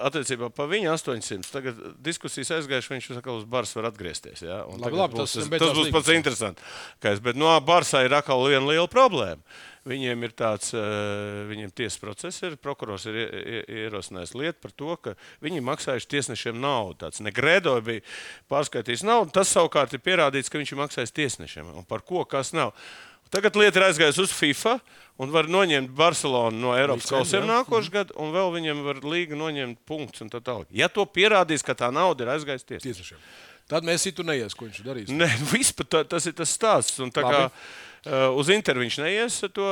attiecībā 0.09 0.51
par 0.55 0.69
viņu 0.71 0.91
800, 0.93 1.49
tagad 1.55 1.81
diskusijas 2.05 2.53
aizgājuši, 2.59 2.93
viņš 2.97 3.11
atkal 3.17 3.41
uz 3.41 3.49
Bars 3.49 3.73
var 3.79 3.89
atgriezties. 3.93 4.45
Ja? 4.45 4.61
Labi, 4.69 4.99
labi, 4.99 5.17
būs, 5.17 5.39
tas 5.39 5.49
tas, 5.49 5.65
tas 5.65 5.75
būs 5.79 5.93
pats 5.95 6.13
jā. 6.13 6.19
interesantākais. 6.21 7.25
Bet 7.25 7.41
no 7.41 7.55
Barsā 7.65 8.05
ir 8.05 8.19
atkal 8.19 8.45
viena 8.45 8.67
liela 8.67 8.89
problēma. 8.91 9.41
Viņiem 9.89 10.25
ir 10.27 10.33
tāds, 10.37 10.71
uh, 10.77 11.47
viņiem 11.49 11.71
tiesas 11.73 11.97
process, 12.03 12.43
ir 12.45 12.57
prokurors 12.61 13.07
ir 13.09 13.17
ie- 13.23 13.29
ie- 13.41 13.65
ierosinājis 13.87 14.35
lietu 14.37 14.61
par 14.67 14.75
to, 14.77 14.97
ka 15.01 15.15
viņi 15.45 15.63
maksājuši 15.65 16.11
tiesnešiem 16.13 16.59
naudu. 16.61 16.99
Tāds 17.07 17.23
Negredo 17.25 17.77
bija 17.81 18.05
pārskaitījis 18.53 19.07
naudu. 19.09 19.33
Tas 19.33 19.49
savukārt 19.55 19.95
ir 19.97 20.03
pierādīts, 20.05 20.51
ka 20.53 20.61
viņš 20.61 20.73
ir 20.75 20.83
maksājis 20.83 21.15
tiesnešiem. 21.17 21.73
Un 21.79 21.87
par 21.89 22.05
ko 22.05 22.25
kas 22.29 22.53
nav. 22.53 22.75
Tagad 23.31 23.57
lieta 23.61 23.77
ir 23.81 23.89
aizgājusi 23.91 24.23
uz 24.25 24.33
FIFA 24.33 24.79
un 25.21 25.33
var 25.35 25.45
noņemt 25.53 25.91
Barcelonu 25.93 26.57
no 26.63 26.71
Eiropas 26.77 27.11
kausiem 27.13 27.45
nākošais 27.45 27.91
gads, 27.93 28.15
un 28.17 28.31
vēl 28.33 28.49
viņam 28.55 28.81
var 28.87 29.03
līga 29.05 29.37
noņemt 29.37 29.83
punktus 29.85 30.25
un 30.25 30.31
tā 30.33 30.41
tālāk. 30.41 30.65
Ja 30.73 30.89
to 30.89 31.05
pierādīs, 31.05 31.61
ka 31.67 31.75
tā 31.77 31.91
nauda 31.93 32.25
ir 32.25 32.33
aizgājusi. 32.39 32.79
Tiesnešiem. 32.81 33.21
Tad 33.69 33.85
mēs 33.85 34.01
citu 34.09 34.25
neies, 34.25 34.55
ko 34.57 34.65
viņš 34.65 34.81
darīs. 34.81 35.13
Nē, 35.13 35.29
vispār 35.53 35.85
tā, 35.93 36.01
tas 36.09 36.25
ir 36.25 36.33
tas 36.33 36.49
stāsts. 36.57 37.03
Un 37.05 37.13
tā 37.13 37.21
kā 37.21 37.43
Labi. 37.51 37.53
Uh, 38.07 38.37
uz 38.39 38.49
interviju 38.49 38.87
viņš 38.89 38.99
neies 39.03 39.39
to, 39.53 39.67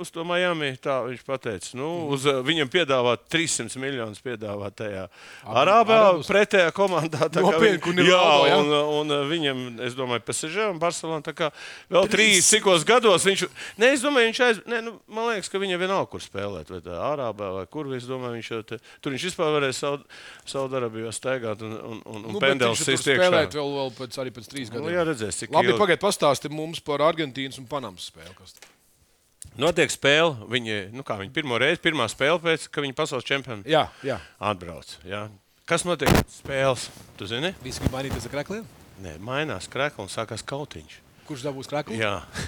uz 0.00 0.10
to 0.14 0.24
Miami, 0.24 0.72
tā 0.78 1.00
viņš 1.08 1.24
pateica. 1.26 1.74
Nu, 1.74 1.88
Mhm. 1.88 2.12
uz, 2.14 2.26
uh, 2.26 2.42
viņam 2.44 2.68
piedāvā 2.70 3.16
300 3.30 3.76
miljonus 3.82 4.20
piedāvā 4.22 4.70
tajā 4.70 5.08
Arābā 5.44 5.98
pretējā 6.26 6.70
komandā. 6.76 7.28
Nopietni, 7.38 7.94
ir 8.02 8.10
Jā, 8.12 8.22
jā? 8.48 8.58
un, 8.60 8.68
un 9.00 9.10
uh, 9.10 9.24
viņam, 9.28 9.80
es 9.86 9.94
domāju, 9.98 10.22
PSG 10.28 10.70
un 10.70 10.78
Barcelona. 10.78 11.22
tā 11.22 11.32
kā 11.34 11.50
Vēl 11.90 12.08
trīs, 12.08 12.46
cikos 12.48 12.84
gados 12.84 13.24
viņš. 13.24 13.46
Nē, 13.78 13.92
es 13.94 14.02
domāju, 14.04 14.30
viņš 14.30 14.40
aiz. 14.46 14.60
Nē, 14.68 14.82
nu, 14.84 15.00
man 15.08 15.30
liekas, 15.32 15.48
ka 15.50 15.58
viņam 15.58 15.80
vienalga, 15.80 16.08
kur 16.10 16.20
spēlēt. 16.20 16.68
Vai 16.70 16.80
tā 16.84 16.94
Arābā 16.94 17.52
vai 17.56 17.66
kur. 17.66 17.88
Es 17.96 18.04
domāju, 18.04 18.36
viņš 18.38 18.50
jau 18.52 18.62
te, 18.62 18.78
tur 19.00 19.12
viņš 19.12 19.24
vispār 19.30 19.54
varēja 19.56 19.74
Saud- 19.78 20.04
Saudarābijā 20.48 21.10
staigāt 21.14 21.62
un, 21.64 21.72
un, 21.72 22.02
un, 22.04 22.24
un 22.24 22.32
Nu, 22.34 22.40
bet 22.40 22.52
pendels 22.52 22.82
viņš 22.84 23.02
spēlēt 23.04 23.54
vēl, 23.56 23.70
vēl 23.78 23.90
pēc, 23.96 24.18
arī 24.22 24.32
pēc 24.36 24.48
trīs 24.52 24.70
Nu, 24.72 24.82
gadiem. 24.82 24.94
jā, 24.98 25.04
redzēs, 25.08 25.38
cik 25.42 25.54
Labi, 25.54 25.72
ilgi. 25.72 25.78
pagaidiet, 25.80 26.02
pastāstiet 26.04 26.52
mums 26.54 26.80
par 26.84 27.02
Argentīnas 27.48 27.62
un 27.62 27.68
Panamas 27.68 28.10
tā. 28.12 28.68
Notiek 29.58 29.90
spēle. 29.90 30.46
Viņi, 30.50 30.92
nu 30.92 31.02
kā, 31.06 31.16
viņi 31.18 31.32
pirmo 31.32 31.56
reizi, 31.58 31.80
pirmā 31.80 32.06
spēle 32.10 32.38
pēc, 32.42 32.68
ka 32.70 32.82
viņi 32.84 32.94
pasaules 32.94 33.24
čempioni 33.24 33.64
Jā, 33.66 33.88
jā. 34.04 34.18
atbrauc. 34.38 34.98
Jā. 35.08 35.28
Kas 35.68 35.84
notiek 35.84 36.10
pēc 36.12 36.40
spēles? 36.42 36.88
Tu 37.16 37.26
zini? 37.26 37.54
Visi 37.64 37.80
grib 37.80 37.94
mainīties 37.94 38.28
ar 38.28 38.34
krākliem. 38.34 38.66
Nē, 39.00 39.16
mainās 39.22 39.68
krēkls 39.70 40.04
un 40.04 40.10
sākās 40.12 40.44
kautiņš. 40.44 40.98
Kurš 41.28 41.44
dabūs 41.46 41.68
krāklu? 41.70 41.96
Jā, 41.96 42.22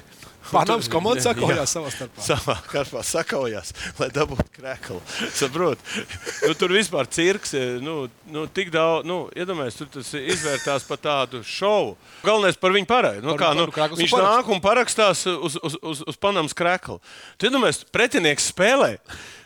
Panamas 0.50 0.88
komanda 0.90 1.20
Jā. 1.22 1.30
sakojās 1.30 1.72
savā 1.76 1.90
starpā. 1.94 2.24
savā 2.26 2.56
kārpā 2.70 3.02
sakaujās, 3.06 3.72
lai 4.00 4.08
dabūtu 4.14 4.46
krēklu. 4.58 5.00
Saprot? 5.36 5.78
Nu, 6.50 6.54
tur 6.58 6.72
vispār 6.74 7.06
cirks, 7.12 7.52
eh, 7.54 7.76
nu, 7.84 8.08
nu 8.32 8.46
tik 8.50 8.70
daudz, 8.74 9.06
nu, 9.06 9.18
iedomājieties, 9.38 9.76
tur 9.78 9.90
tas 9.94 10.08
izvērtās 10.18 10.86
par 10.88 10.98
tādu 10.98 11.42
šovu. 11.46 11.92
Galvenais 12.26 12.58
par 12.58 12.74
viņu 12.74 12.88
parādu. 12.90 13.22
Nu, 13.22 13.36
Par- 13.36 13.42
kā, 13.42 13.50
nu, 13.54 13.66
viņš 13.70 14.08
un 14.08 14.16
parakst. 14.16 14.30
nāk 14.40 14.50
un 14.54 14.62
parakstās 14.64 15.24
uz, 15.30 15.58
uz, 15.62 15.76
uz, 15.82 16.02
uz 16.10 16.16
Panamas 16.20 16.56
krēklu. 16.56 16.98
Tu 17.38 17.46
iedomājies, 17.50 17.84
pretinieks 17.94 18.50
spēlē. 18.50 18.96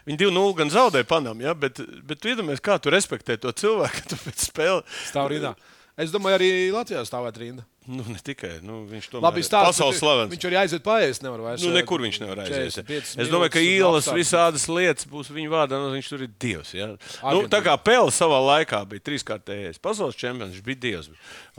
Viņi 0.09 0.19
2-0 0.27 0.57
gan 0.57 0.73
zaudēja 0.73 1.07
Panamu, 1.09 1.45
ja? 1.47 1.55
bet, 1.57 1.79
bet 2.05 2.21
tu 2.21 2.29
iedomājies, 2.33 2.61
kā 2.65 2.79
tu 2.81 2.93
respektē 2.93 3.37
to 3.41 3.53
cilvēku, 3.53 4.01
ka 4.01 4.09
tu 4.15 4.19
pēc 4.25 4.49
spēles 4.49 4.99
Stāv 5.11 5.31
rindā. 5.33 5.55
Es 6.01 6.11
domāju, 6.15 6.39
arī 6.41 6.49
Latvijā 6.75 7.05
stāvēt 7.07 7.37
rinda. 7.39 7.63
Nu, 7.85 8.01
ne 8.09 8.17
tikai 8.25 8.63
nu, 8.65 8.79
viņš 8.89 9.07
to 9.13 9.21
Labi, 9.21 9.43
stāsts. 9.45 9.75
pasaules 9.77 9.99
slavens. 10.01 10.31
Viņš 10.33 10.45
arī 10.49 10.57
aiziet 10.63 10.83
paēst, 10.87 11.21
nevar 11.21 11.43
vairs. 11.45 11.61
Nu, 11.61 11.69
eh, 11.69 11.83
nekur 11.83 12.01
viņš 12.01 12.19
nevar 12.23 12.41
aiziet. 12.47 12.73
45 12.81 13.21
Es 13.21 13.29
domāju, 13.29 13.53
ka 13.53 13.61
ielas 13.61 14.09
visādas 14.09 14.65
lietas 14.73 15.05
būs 15.11 15.29
viņa 15.29 15.53
vārdā. 15.53 15.77
Nu, 15.83 15.91
viņš 15.93 16.09
tur 16.09 16.25
ir 16.25 16.31
dievs. 16.41 16.73
Ja? 16.73 16.87
Nu, 17.29 17.43
tā 17.53 17.61
kā 17.67 17.77
Pēle 17.77 18.09
savā 18.09 18.39
laikā 18.41 18.81
bija 18.89 19.05
trīskārtējais 19.05 19.83
pasaules 19.85 20.17
čempions, 20.17 20.57
viņš 20.57 20.65
bija 20.65 20.81
dievs. 20.87 21.11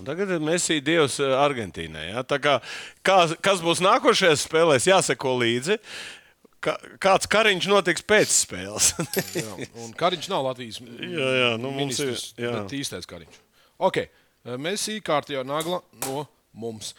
Un 0.02 0.10
tagad 0.10 0.34
mēs 0.42 0.66
esam 0.66 0.82
dievs 0.90 1.20
eh, 1.22 1.36
Argentīnai. 1.46 2.10
Ja? 2.16 2.24
Tā 2.26 2.42
Kā, 2.42 2.58
kā, 3.06 3.20
kas 3.42 3.62
būs 3.62 3.80
nākošajās 3.86 4.48
spēlēs, 4.50 4.90
jāseko 4.90 5.38
līdzi. 5.46 5.78
Kā, 6.66 6.74
kāds 6.98 7.30
kariņš 7.30 7.68
notiks 7.70 8.02
pēc 8.02 8.34
spēles? 8.34 8.96
Jā, 9.38 9.52
un 9.86 9.92
Kariņš 9.94 10.30
nav 10.34 10.48
Latvijas 10.48 10.80
Jā, 10.82 11.28
jā, 11.38 11.50
nu, 11.62 11.70
mums 11.70 12.00
ir- 12.02 12.18
bet 12.42 12.74
īstais 12.74 13.06
Kariņš. 13.06 13.38
Ok, 13.86 14.00
mēs 14.46 14.88
īkārtījā 14.98 15.44
nagla 15.46 15.82
no 16.06 16.28
mums. 16.54 16.94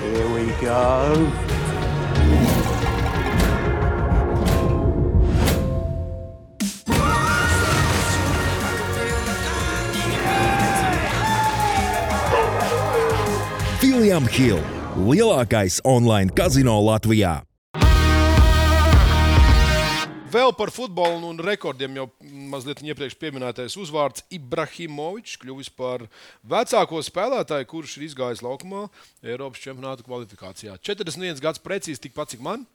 Here 0.00 0.28
we 0.34 0.52
go. 0.60 1.56
William 14.06 14.26
Hill, 14.28 14.60
lielākais 15.08 15.80
online 15.82 16.30
kazino 16.30 16.76
Latvijā. 16.84 17.40
Vēl 20.36 20.52
par 20.52 20.68
futbolu 20.74 21.30
un 21.30 21.38
rekordiem 21.40 21.94
jau 21.96 22.04
mazliet 22.52 22.82
iepriekš 22.84 23.14
minētais 23.32 23.76
uzvārds 23.80 24.24
Ibrahimovičs 24.36 25.38
kļuvis 25.40 25.70
par 25.72 26.04
vecāko 26.44 27.00
spēlētāju, 27.00 27.68
kurš 27.70 27.94
ir 27.96 28.04
izgājis 28.10 28.42
laukumā 28.44 28.82
Eiropas 29.24 29.62
čempionāta 29.64 30.04
kvalifikācijā. 30.04 30.76
41 30.84 31.40
gads 31.40 31.62
precīzi 31.64 32.04
tikpat, 32.04 32.34
cik 32.34 32.44
man. 32.44 32.66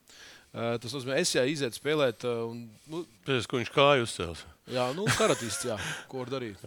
Tas 0.52 0.90
nozīmē, 0.92 1.20
es 1.22 1.36
jau 1.36 1.46
izietu 1.48 1.78
spēlēt, 1.78 2.26
un, 2.26 2.66
nu, 2.90 3.04
Pēc 3.30 3.46
tam 3.46 3.62
viņš 3.62 3.70
kāju 3.78 4.08
uzcēlās. 4.10 4.42
jā, 4.74 4.88
nu, 4.98 5.06
karatists, 5.20 5.70
jā, 5.70 5.78
ko 6.10 6.26
var 6.26 6.34
darīt. 6.34 6.66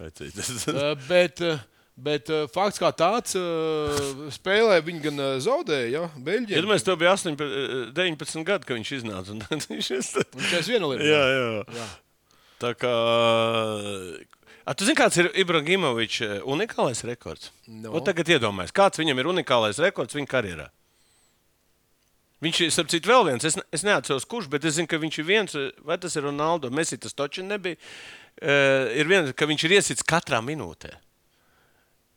Bet, 1.11 1.43
bet 1.95 2.29
eh, 2.29 2.45
fakts 2.51 2.79
kā 2.81 2.91
tāds, 2.95 3.35
eh, 3.39 4.29
spēlē 4.35 4.79
viņi 4.85 5.03
gan 5.07 5.23
eh, 5.23 5.33
zaudēja, 5.43 5.89
ja, 5.93 6.03
Beļģija. 6.15 6.59
Iedomājieties, 6.59 6.87
tev 6.87 6.99
bija 7.01 7.15
18, 7.15 7.91
19 7.95 8.47
gadi, 8.47 8.67
kad 8.67 8.79
viņš 8.79 8.93
iznāca. 8.99 9.35
un 9.35 9.41
tad 9.43 9.67
Viņš 9.71 9.91
ir 9.95 10.05
Viņš 10.35 10.55
ir 10.59 10.71
viena 10.73 10.91
lieta. 10.91 11.09
Jā, 11.09 11.25
jā. 11.31 11.51
Jā. 11.79 11.89
Tā 12.63 12.71
kā. 12.79 12.95
A, 14.65 14.73
tu 14.73 14.87
zini, 14.87 14.97
kāds 14.97 15.19
ir 15.21 15.29
Ibrahimovičs 15.37 16.41
unikālais 16.49 17.03
rekords? 17.05 17.51
No. 17.67 17.91
No. 17.93 18.01
Tagad 18.03 18.31
iedomājieties, 18.35 18.75
kāds 18.75 19.01
viņam 19.01 19.21
ir 19.21 19.29
unikālais 19.35 19.79
rekords 19.83 20.17
viņa 20.17 20.31
karjerā. 20.31 20.71
Viņš 22.43 22.59
ir, 22.61 22.71
starp 22.73 22.89
citu, 22.91 23.09
vēl 23.09 23.23
viens. 23.29 23.45
Es, 23.47 23.55
es 23.73 23.85
neatceros, 23.87 24.25
kurš, 24.29 24.49
bet 24.51 24.65
es 24.67 24.75
zinu, 24.77 24.89
ka 24.91 24.99
viņš 25.01 25.17
ir 25.21 25.27
viens, 25.27 25.55
vai 25.87 25.95
tas 26.01 26.17
ir 26.17 26.25
Ronaldo. 26.27 26.69
Messi 26.73 26.99
tas 27.01 27.15
taču 27.15 27.45
nebija. 27.45 27.79
Uh, 28.35 28.91
ir 28.91 29.07
viens, 29.07 29.31
ka 29.37 29.47
viņš 29.47 29.63
ir 29.65 29.77
iesits 29.77 30.05
katrā 30.05 30.41
minūtē. 30.43 30.91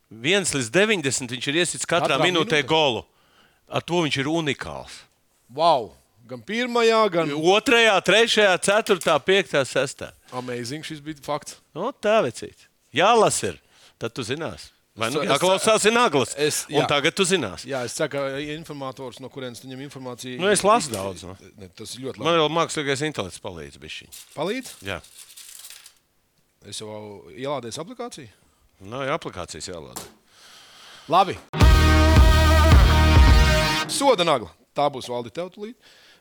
Viens 0.09 0.49
līdz 0.55 0.69
90 0.73 1.29
viņš 1.35 1.47
ir 1.51 1.59
iesits 1.61 1.85
katrā, 1.85 2.17
Katrā 2.17 2.25
minūtē 2.25 2.63
minūtē? 2.63 2.67
golu. 2.67 3.05
Ar 3.69 3.81
to 3.85 4.01
viņš 4.01 4.17
ir 4.23 4.25
unikāls. 4.31 5.03
Wow! 5.53 5.91
Gan 6.29 6.41
pirmajā, 6.45 6.97
gan 7.11 7.29
Otrajā, 7.33 7.95
trešajā, 8.05 8.55
ceturtā, 8.61 9.15
piektā, 9.21 9.61
sestā. 9.65 10.11
amazing 10.31 10.83
šis 10.85 10.99
bija 11.01 11.17
fakts. 11.25 11.55
No, 11.73 11.91
tā 11.91 12.19
vecīt. 12.25 12.67
Jā, 12.93 13.13
las 13.17 13.41
ir. 13.43 13.57
Tad 13.97 14.13
tu 14.13 14.21
zinās. 14.21 14.69
Vai 14.95 15.09
nu 15.11 15.21
jāklausās, 15.23 15.85
ir 15.85 15.91
naglas. 15.93 16.33
es- 16.37 16.65
Un 16.69 16.81
jā. 16.81 16.87
tagad 16.87 17.15
tu 17.15 17.23
zinās. 17.23 17.63
Jā, 17.65 17.83
es 17.85 17.93
ka 17.95 18.37
informators, 18.39 19.19
no 19.19 19.29
kurienes 19.29 19.61
tu 19.61 19.67
ņem 19.67 19.89
informāciju. 19.89 20.39
Nu, 20.39 20.47
es 20.49 20.61
lasu 20.61 20.91
daudz, 20.91 21.23
no. 21.23 21.37
Ne, 21.57 21.67
tas 21.69 21.95
ir 21.95 22.01
ļoti 22.01 22.17
Man 22.17 22.33
labi. 22.35 22.41
vēl 22.41 22.49
mākslīgais 22.57 23.05
intelekts 23.07 23.39
palīdz. 23.39 23.77
bišķiņ. 23.79 24.09
Palīdz? 24.35 24.73
Jā, 24.83 25.01
Es 26.67 26.79
jau 26.81 27.23
ielādēju 27.31 27.79
aplikāciju. 27.79 28.27
Nav 28.79 29.05
jau 29.07 29.15
aplikācijas 29.17 29.69
jālāda. 29.71 30.05
Labi. 31.09 31.35
Soda 33.89 34.23
nagla. 34.27 34.51
Tā 34.77 34.85
būs 34.93 35.09
valdi 35.09 35.31
tev 35.33 35.49
tūlīt. 35.53 35.75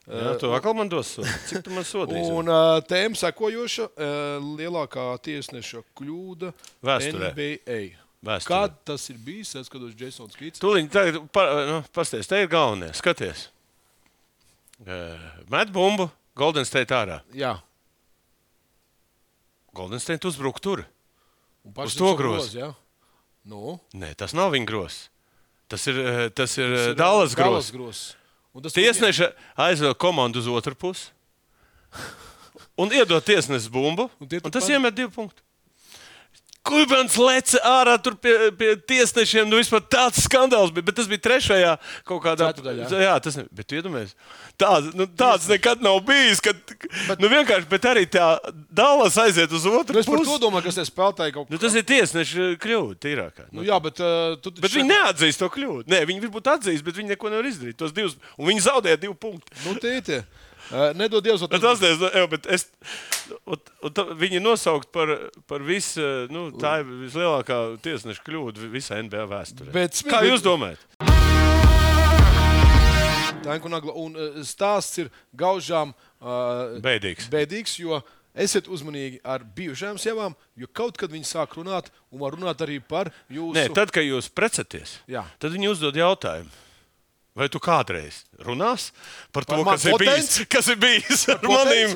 Jā, 0.09 0.33
tu 0.40 0.49
atkal 0.57 0.73
man 0.73 0.88
dos 0.88 1.11
sodu. 1.18 1.29
Cik 1.51 1.66
tu 1.66 1.73
man 1.75 1.85
sodīsi? 1.85 2.31
Un 2.38 2.49
uh, 2.49 2.79
tēma 2.88 3.18
sekojoša 3.21 3.88
uh,- 3.90 4.47
lielākā 4.59 5.05
tiesneša 5.27 5.83
kļūda 5.99 6.55
Vēsturē. 6.88 7.33
NBA. 7.35 7.81
Vēsturē. 8.25 8.49
Kad 8.49 8.79
tas 8.88 9.05
ir 9.12 9.21
bijis? 9.23 9.53
Es 9.61 9.68
skatos, 9.68 9.92
Jasons 10.01 10.38
Kits. 10.38 10.62
Tūlīt, 10.64 10.88
tagad, 10.94 11.21
pa, 11.35 11.44
nu, 11.68 11.83
pasties, 11.94 12.27
te 12.31 12.40
ir 12.40 12.49
galvenais. 12.51 12.97
Skaties. 12.99 13.51
Uh, 14.81 15.21
Met 15.53 15.71
bumbu, 15.75 16.09
Golden 16.38 16.64
State 16.66 16.97
ārā. 16.97 17.21
Jā. 17.37 17.59
Golden 19.77 20.01
State 20.01 20.25
uzbruk 20.27 20.62
tur. 20.64 20.87
Uz 21.76 21.94
to 21.96 22.14
grozu. 22.16 22.48
grozu, 22.48 22.59
jā. 22.59 22.74
Nu, 23.44 23.78
Nē, 23.94 24.14
tas 24.16 24.33
nav 24.37 24.52
viņa 24.52 24.66
grozs. 24.68 25.09
Tas 25.68 25.87
ir, 25.87 25.96
eh, 26.00 26.28
tas 26.31 26.57
ir, 26.59 26.68
tas 26.74 26.87
tas 26.87 26.87
ir, 26.88 26.94
Dallas 26.94 27.35
grozs. 27.70 28.14
tas 28.62 28.72
Tiesneša 28.72 29.33
aizved 29.57 29.94
komandu 29.96 30.38
uz 30.40 30.46
otru 30.48 30.74
pusi 30.74 31.11
un 32.78 32.88
iedod 32.92 33.24
tiesnesim 33.24 33.72
bumbu. 33.72 34.09
Un 34.20 34.26
Un 34.28 34.50
tas 34.50 34.62
turpat- 34.64 34.70
iemet 34.70 34.94
divu 34.94 35.11
punktu. 35.11 35.42
Kuibans 36.68 37.16
leca 37.20 37.61
ārā 37.64 37.94
tur 38.02 38.16
pie, 38.20 38.35
pie 38.59 38.74
tiesnešiem. 38.90 39.48
Nu, 39.48 39.59
vispār 39.61 39.83
tāds 39.85 40.22
skandāls 40.26 40.72
bija. 40.74 40.87
Bet 40.88 40.98
tas 41.00 41.09
bija 41.11 41.22
trešajā 41.24 41.72
kaut 42.09 42.22
kādā 42.24 42.50
Ceturdaļā. 42.52 42.88
Jā, 43.04 43.14
tas 43.24 43.38
ne... 43.40 43.46
bet 43.54 43.72
iedomājieties. 43.78 44.16
Tāds, 44.59 44.90
nu, 44.98 45.07
tāds 45.18 45.46
nekad 45.50 45.83
nav 45.85 46.00
bijis. 46.07 46.42
Kad, 46.44 46.59
bet, 47.09 47.22
nu, 47.22 47.31
vienkārši, 47.33 47.68
bet 47.70 47.88
arī 47.88 48.04
tā 48.11 48.31
Dallas 48.74 49.16
aiziet 49.22 49.52
uz 49.54 49.66
otru 49.70 49.96
Nu, 49.96 50.02
es 50.02 50.09
pusi. 50.11 50.40
domāju, 50.42 50.66
kas 50.68 50.81
tas 50.81 50.90
spēlētāji 50.90 51.37
kaut 51.37 51.52
Nu, 51.52 51.61
tas 51.62 51.76
ir 51.78 51.87
tiesneša 51.88 52.50
kļūda, 52.62 52.98
tīrākā. 53.04 53.48
Nu, 53.54 53.64
jā, 53.66 53.78
bet 53.85 54.02
uh, 54.02 54.35
tu 54.42 54.52
Bet 54.59 54.74
viņi 54.74 54.90
neatzīst 54.90 55.42
to 55.42 55.48
kļūdu. 55.54 55.87
Nē, 55.90 56.02
viņi 56.11 56.26
varbūt 56.26 56.52
atzīst, 56.57 56.85
bet 56.87 56.98
viņi 56.98 57.14
neko 57.14 57.33
nevar 57.33 57.48
izdarīt. 57.48 57.78
Tos 57.81 57.94
divus, 57.96 58.18
un 58.37 58.50
viņi 58.50 58.66
zaudēja 58.66 59.00
divu 59.07 59.16
punktu. 59.18 59.54
Nu, 59.64 59.76
tēti, 59.78 60.20
uh, 60.20 60.47
nedod 60.94 61.24
Dievs, 61.24 61.42
Bet 61.48 61.62
tas 61.64 61.81
ir. 61.83 61.96
Es, 62.52 62.66
un, 63.46 63.57
un 63.87 63.94
tā, 63.96 64.04
viņi 64.20 64.40
nosaukt 64.44 64.90
par, 64.92 65.14
par 65.48 65.64
visu. 65.64 66.04
Nu, 66.33 66.48
tā 66.61 66.81
ir 66.83 66.90
vislielākā 67.07 67.59
tiesneša 67.85 68.24
kļūda 68.26 68.68
visā 68.72 69.00
NBA 69.04 69.24
vēsturē. 69.31 69.72
Bet- 69.72 70.02
Kā 70.09 70.20
jūs 70.26 70.44
domājat? 70.44 70.83
Tanku 73.44 73.68
nagla. 73.72 73.94
Un 73.96 74.16
uh, 74.18 74.38
stāsts 74.44 74.98
ir 75.00 75.09
gaužām 75.38 75.94
uh, 75.94 76.76
Bēdīgs. 76.85 77.28
bēdīgs, 77.33 77.78
jo 77.81 78.00
esiet 78.38 78.68
uzmanīgi 78.70 79.20
ar 79.24 79.42
bijušajām 79.57 79.98
sievām, 79.98 80.35
jo 80.59 80.68
kaut 80.70 80.98
kad 81.00 81.11
viņi 81.14 81.26
sāk 81.26 81.57
runāt, 81.59 81.88
un 82.12 82.20
var 82.22 82.37
runāt 82.37 82.61
arī 82.66 82.76
par 82.85 83.09
jūsu. 83.33 83.54
Nē, 83.57 83.68
tad, 83.74 83.90
kad 83.94 84.04
jūs 84.04 84.28
precaties, 84.31 84.98
Jā. 85.11 85.24
tad 85.40 85.54
viņi 85.57 85.70
uzdod 85.72 85.96
jautājumu. 85.98 86.50
Vai 87.38 87.46
tu 87.53 87.61
kādreiz 87.62 88.24
runās 88.42 88.88
par, 89.31 89.44
Par 89.46 89.46
to, 89.46 89.59
man 89.62 89.77
kas 89.77 89.85
ir, 89.87 89.94
bijis, 90.03 90.38
kas 90.51 90.68
ir 90.72 90.79
bijis 90.83 91.20
ar 91.31 91.38
maniem? 91.46 91.92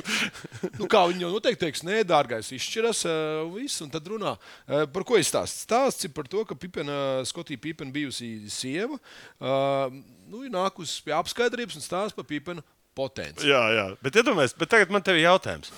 nu, 0.79 0.87
kā 0.87 1.01
viņi 1.09 1.25
jau 1.25 1.31
noteikti 1.33 1.65
teiks, 1.65 1.81
nē, 1.83 1.97
dārgais, 2.07 2.47
izšķiras, 2.55 3.01
uh, 3.09 3.41
viss, 3.51 3.81
un 3.83 3.91
tad 3.91 4.07
runā. 4.07 4.37
Uh, 4.63 4.85
par 4.93 5.03
ko 5.09 5.19
ir 5.19 5.27
stāsts? 5.27 5.65
Stāsts 5.67 6.07
ir 6.07 6.13
par 6.15 6.29
to, 6.31 6.45
ka 6.47 6.55
Pipena, 6.55 6.95
Skotija 7.27 7.59
Pipena 7.59 7.91
bijusī 7.91 8.31
sieva 8.53 8.95
uh, 8.95 9.91
nu, 10.31 10.45
ir 10.47 10.53
nākusi 10.53 11.03
pie 11.03 11.15
apskaidrības 11.19 11.75
un 11.81 11.83
stāsta 11.83 12.15
par 12.21 12.27
Pipena 12.29 12.63
potenci. 12.95 13.49
Jā, 13.49 13.61
jā. 13.75 13.85
Bet, 14.05 14.15
iedomājies, 14.21 14.55
bet 14.55 14.71
tagad 14.71 14.91
man 14.95 15.03
te 15.03 15.11
ir 15.17 15.25
jautājums. 15.25 15.73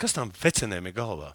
Kas 0.00 0.16
tam 0.16 0.32
vecenēm 0.40 0.88
ir 0.88 0.94
galvā? 0.96 1.34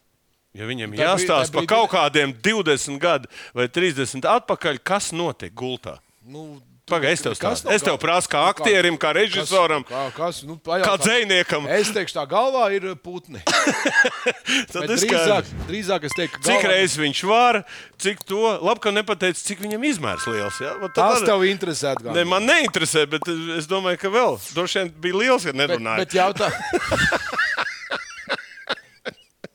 Ja 0.58 0.66
viņiem 0.66 0.96
Tā 0.96 0.98
brī- 0.98 1.06
jāstāsta 1.06 1.54
tā 1.54 1.60
par 1.60 1.68
kaut 1.70 1.92
kādiem 1.94 2.34
20 2.34 2.98
gadu 3.04 3.30
vai 3.54 3.68
30 3.70 4.26
atpakaļ, 4.26 4.80
kas 4.82 5.12
notiek 5.14 5.54
gultā. 5.54 6.00
Nu, 6.26 6.58
Pagaid, 6.90 7.14
es 7.18 7.24
tev 7.26 7.36
stāstu. 7.38 7.70
nav 7.70 7.76
Es 7.78 7.86
tev 7.86 7.94
galvā? 7.96 8.02
prasu, 8.04 8.32
kā 8.34 8.42
Nu, 8.44 8.50
aktierim, 8.54 8.98
kā 9.00 9.14
režisoram, 9.16 9.86
Kas, 9.88 9.94
kā, 9.94 10.04
kas, 10.18 10.42
nu, 10.50 10.58
kā 10.58 10.62
pajautā. 10.82 10.98
dziniekam. 11.06 11.68
Es 11.78 11.92
teikšu, 11.96 12.18
tā 12.18 12.26
galvā 12.32 12.66
ir 12.76 12.90
putni. 13.04 13.40
Tad 13.46 14.82
Bet 14.82 14.96
es 14.96 15.06
drīzāk, 15.06 15.46
skaidrs. 15.46 15.68
drīzāk 15.70 16.08
es 16.10 16.16
teiktu, 16.18 16.42
ka 16.42 16.48
Cik 16.50 16.58
galvā- 16.64 16.74
reizes 16.74 16.98
viņš 16.98 17.22
var, 17.30 17.62
cik 18.02 18.24
to 18.26 18.42
labi, 18.66 18.80
ka 18.84 18.92
nepateicis, 18.96 19.46
cik 19.48 19.62
viņam 19.66 19.86
izmērs 19.92 20.26
liels. 20.28 20.58
Ja? 20.64 20.74
Tad 20.90 20.98
Tas 21.00 21.24
tev 21.28 21.46
interesē. 21.48 21.94
Ne, 22.14 22.24
man 22.26 22.46
neinteresē, 22.50 23.06
bet 23.10 23.28
es 23.58 23.68
domāju, 23.70 24.00
ka 24.02 24.10
vēl. 24.14 24.40
Droši 24.56 24.80
vien 24.84 24.94
bija 25.02 25.16
liels, 25.24 25.46
ja 25.46 25.54
bet, 25.54 25.62
nerunāja. 25.64 26.06
bet 26.06 26.18
jautā... 26.18 26.50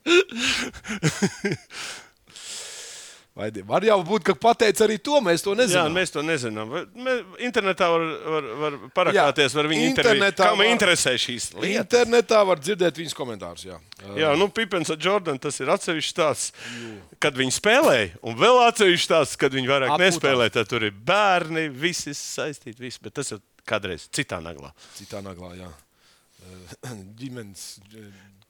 Vai 3.35 3.49
var 3.67 3.83
jau 3.83 3.97
būt, 4.07 4.23
ka 4.29 4.35
pateic 4.39 4.79
arī 4.85 4.95
to, 5.03 5.17
mēs 5.19 5.43
to 5.43 5.51
Jā, 5.57 5.59
nezinām. 5.65 5.95
mēs 5.97 6.13
to 6.15 6.23
nezinām. 6.23 6.69
Mē- 6.95 7.17
Internetā 7.43 7.89
var, 7.91 8.05
var, 8.31 8.45
var 8.61 8.77
parakāties, 8.95 9.57
var 9.59 9.67
viņu. 9.73 9.89
Internetā 9.91 10.47
Kā 10.53 10.57
man 10.61 10.71
interesē 10.71 11.17
šīs 11.19 11.49
lietas? 11.59 11.81
Internetā 11.83 12.45
var 12.47 12.63
dzirdēt 12.63 13.01
viņas 13.03 13.17
komentārus. 13.19 13.65
Jā. 13.67 13.81
Jā, 14.21 14.31
nu, 14.39 14.47
Pipens 14.55 14.93
ar 14.95 15.01
Jordanu 15.03 15.43
tas 15.43 15.59
ir 15.59 15.67
atsevišķs 15.75 16.15
stāsts, 16.15 16.53
kad 17.19 17.35
viņi 17.35 17.57
spēlēja, 17.59 18.13
un 18.23 18.39
vēl 18.39 18.61
atsevišķs 18.69 19.09
stāsts, 19.11 19.37
kad 19.43 19.51
viņi 19.59 19.67
vairāk 19.73 19.97
Atpūtās. 19.97 20.15
nespēlēja. 20.15 20.55
Tad 20.61 20.71
tur 20.71 20.87
ir 20.87 20.95
bērni, 20.95 21.67
visi 21.75 22.15
saistīti, 22.15 22.79
visi, 22.87 23.03
bet 23.03 23.19
tas 23.19 23.35
ir 23.35 23.43
kādreiz 23.67 24.07
citā 24.15 24.39
naglā. 24.47 24.71
Citā 24.95 25.19
naglā, 25.27 25.57
jā. 25.59 25.73
Ģimenes 27.19 27.81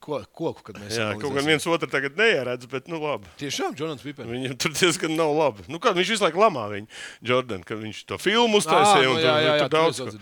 ko- 0.05 0.21
koku, 0.37 0.62
kad 0.69 0.77
mēs 0.83 0.99
Jā, 0.99 1.07
kaut 1.21 1.33
gan 1.37 1.47
viens 1.49 1.64
otru 1.71 1.88
tagad 1.90 2.19
neieredz, 2.21 2.69
bet 2.71 2.90
nu 2.93 3.01
labi. 3.03 3.31
Tiešām, 3.40 3.73
Jonats 3.79 4.05
Pipens. 4.05 4.29
Viņam 4.31 4.59
tur 4.61 4.75
diezgan 4.77 5.17
nav 5.17 5.33
labi. 5.38 5.64
Nu, 5.73 5.81
kā, 5.81 5.95
viņš 5.97 6.12
visu 6.17 6.27
laiku 6.27 6.43
lamā 6.45 6.67
viņu, 6.75 6.90
Jordan, 7.25 7.64
kad 7.64 7.81
viņš 7.81 8.05
to 8.12 8.21
filmu 8.21 8.61
uztaisīja. 8.61 9.09
nu, 9.09 9.17
un 9.17 9.23
jā, 9.23 9.33
tur- 9.33 9.47
jā, 9.49 9.55
jā, 9.55 9.64
tur 9.64 9.73
daudz 9.79 10.05
ko. 10.05 10.12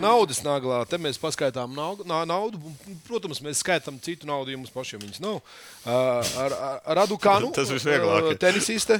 Naudas 0.00 0.38
naglā, 0.40 0.78
te 0.88 0.96
mēs 0.96 1.18
paskaitām 1.20 1.74
naudu. 1.76 2.06
naudu. 2.08 2.56
Protams, 3.04 3.42
mēs 3.44 3.60
skaitām 3.60 3.98
citu 4.00 4.24
naudu, 4.26 4.48
ja 4.50 4.56
mums 4.56 4.72
pašiem 4.72 5.02
viņas 5.04 5.20
nav. 5.20 5.42
Uh, 5.84 5.92
ar, 6.40 6.54
ar, 6.56 6.80
ar 6.88 7.02
Adukānu 7.04 7.52
Tas 7.52 7.68
visvieglāk 7.68 8.32
tenisiste 8.40 8.96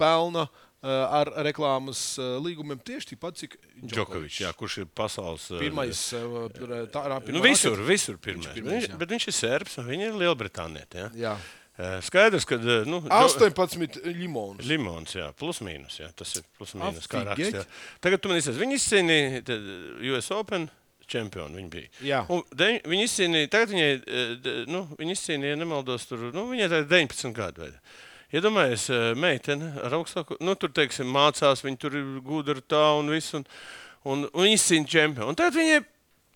pelna 0.00 0.46
uh, 0.48 0.69
ar 0.82 1.28
reklāmas 1.44 2.02
uh, 2.18 2.38
līgumiem 2.40 2.78
tieši 2.80 3.12
tikpat, 3.12 3.36
cik 3.36 3.56
Džokovičs, 3.84 4.40
jā, 4.46 4.52
kurš 4.56 4.78
ir 4.84 4.90
pasaules 4.96 5.50
uh, 5.52 5.58
Pirmais, 5.60 6.02
pir- 6.56 6.76
tā, 6.92 7.02
tā, 7.12 7.20
Nu, 7.34 7.42
visur, 7.44 7.82
visur 7.84 8.16
pirmais. 8.16 8.48
Viņš 8.48 8.56
pirmais, 8.56 8.76
Viņš, 8.78 8.92
jā. 8.94 9.00
bet 9.02 9.12
viņš 9.16 9.26
ir 9.28 9.36
serbs, 9.36 9.78
un 9.82 9.90
viņa 9.90 10.08
ir 10.08 10.20
Lielbritānieta. 10.24 11.10
Jā. 11.20 11.34
Eh, 11.80 12.00
Skaidrs, 12.04 12.44
ka 12.44 12.58
eh, 12.60 12.84
nu, 12.88 12.98
18 13.08 14.02
limons. 14.04 14.60
Limons, 14.68 15.14
jā, 15.16 15.30
plus 15.38 15.62
mīnus. 15.64 15.96
Jā, 16.02 16.10
tas 16.16 16.34
ir 16.36 16.44
plus 16.58 16.74
mīnus. 16.76 17.06
Kā 17.08 17.22
raksts, 17.24 17.56
jā. 17.56 17.62
Tagad 18.04 18.20
tu 18.20 18.28
man 18.28 18.40
izsaka, 18.40 18.60
viņi 18.60 18.76
izcīnīja 18.76 19.56
US 20.12 20.28
Open 20.36 20.68
čempionu. 21.10 21.56
Viņa 21.56 21.72
bija. 21.72 21.88
Jā. 22.04 22.20
Deň, 22.28 22.82
viņi 22.90 23.06
izcīnīja, 23.08 23.50
tagad 23.54 23.72
viņai, 23.72 23.88
eh, 23.96 24.60
nu, 24.68 24.82
viņi 25.00 25.16
izcīnīja, 25.16 25.54
ja 25.54 25.60
nemaldos, 25.62 26.04
tur, 26.10 26.28
nu, 26.36 26.44
viņai 26.52 26.68
tagad 26.74 26.92
19 26.92 27.32
gadu. 27.38 27.64
Vai. 27.64 27.72
Iedomājieties, 28.30 28.88
eh, 28.94 29.06
meitene 29.18 29.72
ar 29.82 29.96
augstāku, 29.98 30.38
nu, 30.44 30.54
tur, 30.54 30.70
teiksim, 30.74 31.08
mācās, 31.10 31.64
viņa 31.66 31.80
tur 31.82 31.96
ir 31.98 32.10
gudra 32.26 32.62
tā 32.62 32.84
un 32.98 33.10
viss, 33.10 33.34
un, 33.34 33.46
un, 34.04 34.28
un 34.30 34.46
viņa 34.46 34.58
izcīnīja 34.58 34.92
čempionu. 34.94 35.32
Un 35.32 35.38
tagad 35.38 35.58
viņai 35.58 35.80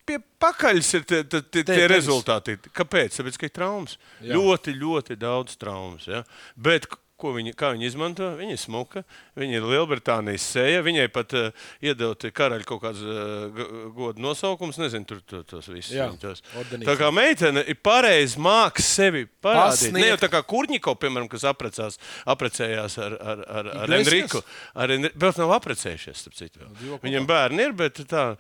pie 0.05 0.19
pakaļas 0.43 0.91
ir 0.99 1.07
tie, 1.09 1.23
tie, 1.25 1.41
tie, 1.47 1.63
tie 1.69 1.87
rezultāti. 1.91 2.59
Kāpēc? 2.77 3.21
Tāpēc, 3.21 3.39
ka 3.41 3.49
ir 3.49 3.55
traumas. 3.55 3.97
Jā. 4.21 4.35
Ļoti, 4.37 4.75
ļoti 4.81 5.17
daudz 5.21 5.57
traumas. 5.61 6.09
Ja? 6.11 6.25
Bet 6.57 6.89
viņi, 7.33 7.55
kā 7.57 7.71
viņi 7.73 7.89
izmanto? 7.89 8.29
Viņa 8.37 8.57
ir 8.57 8.61
smuka, 8.61 9.05
viņa 9.41 9.57
ir 9.59 9.69
Lielbritānijas 9.71 10.47
sēja. 10.53 10.83
Viņai 10.85 11.07
pat 11.15 11.33
uh, 11.39 11.67
iedod 11.85 12.27
karaļa 12.37 12.69
kaut 12.69 12.83
kāds 12.83 13.01
uh, 13.01 13.63
godu 13.97 14.23
nosaukums. 14.25 14.81
Nezinu, 14.83 15.09
tur 15.09 15.23
to, 15.25 15.41
tos 15.49 15.71
visus. 15.73 15.95
Jā, 15.97 16.11
tos. 16.21 16.45
Tā 16.75 16.99
kā 17.01 17.09
meitene 17.15 17.65
ir 17.65 17.81
pareizi 17.81 18.43
māks 18.43 18.91
sevi 18.99 19.25
parādīt. 19.45 19.89
Pasniegt. 19.89 19.99
Ne 20.01 20.13
jau 20.13 20.21
tā 20.27 20.31
kā 20.35 20.43
Kurņiko, 20.55 20.97
piemēram, 21.01 21.31
kas 21.33 21.47
apprecās, 21.49 21.99
apprecējās 22.35 22.99
ar, 23.07 23.17
ar, 23.17 23.43
ar, 23.49 23.73
ar? 23.85 23.97
Enriku. 24.01 24.45
Ar 24.75 24.93
Enri... 24.95 25.15
Bet 25.19 25.41
nav 25.41 25.57
apprecējušies, 25.57 26.25
starp 26.27 26.39
citu. 26.39 26.63
kopā. 26.65 27.03
Viņam 27.07 27.29
bērni 27.29 27.69
ir, 27.69 27.77
bet 27.79 28.05
tā. 28.11 28.31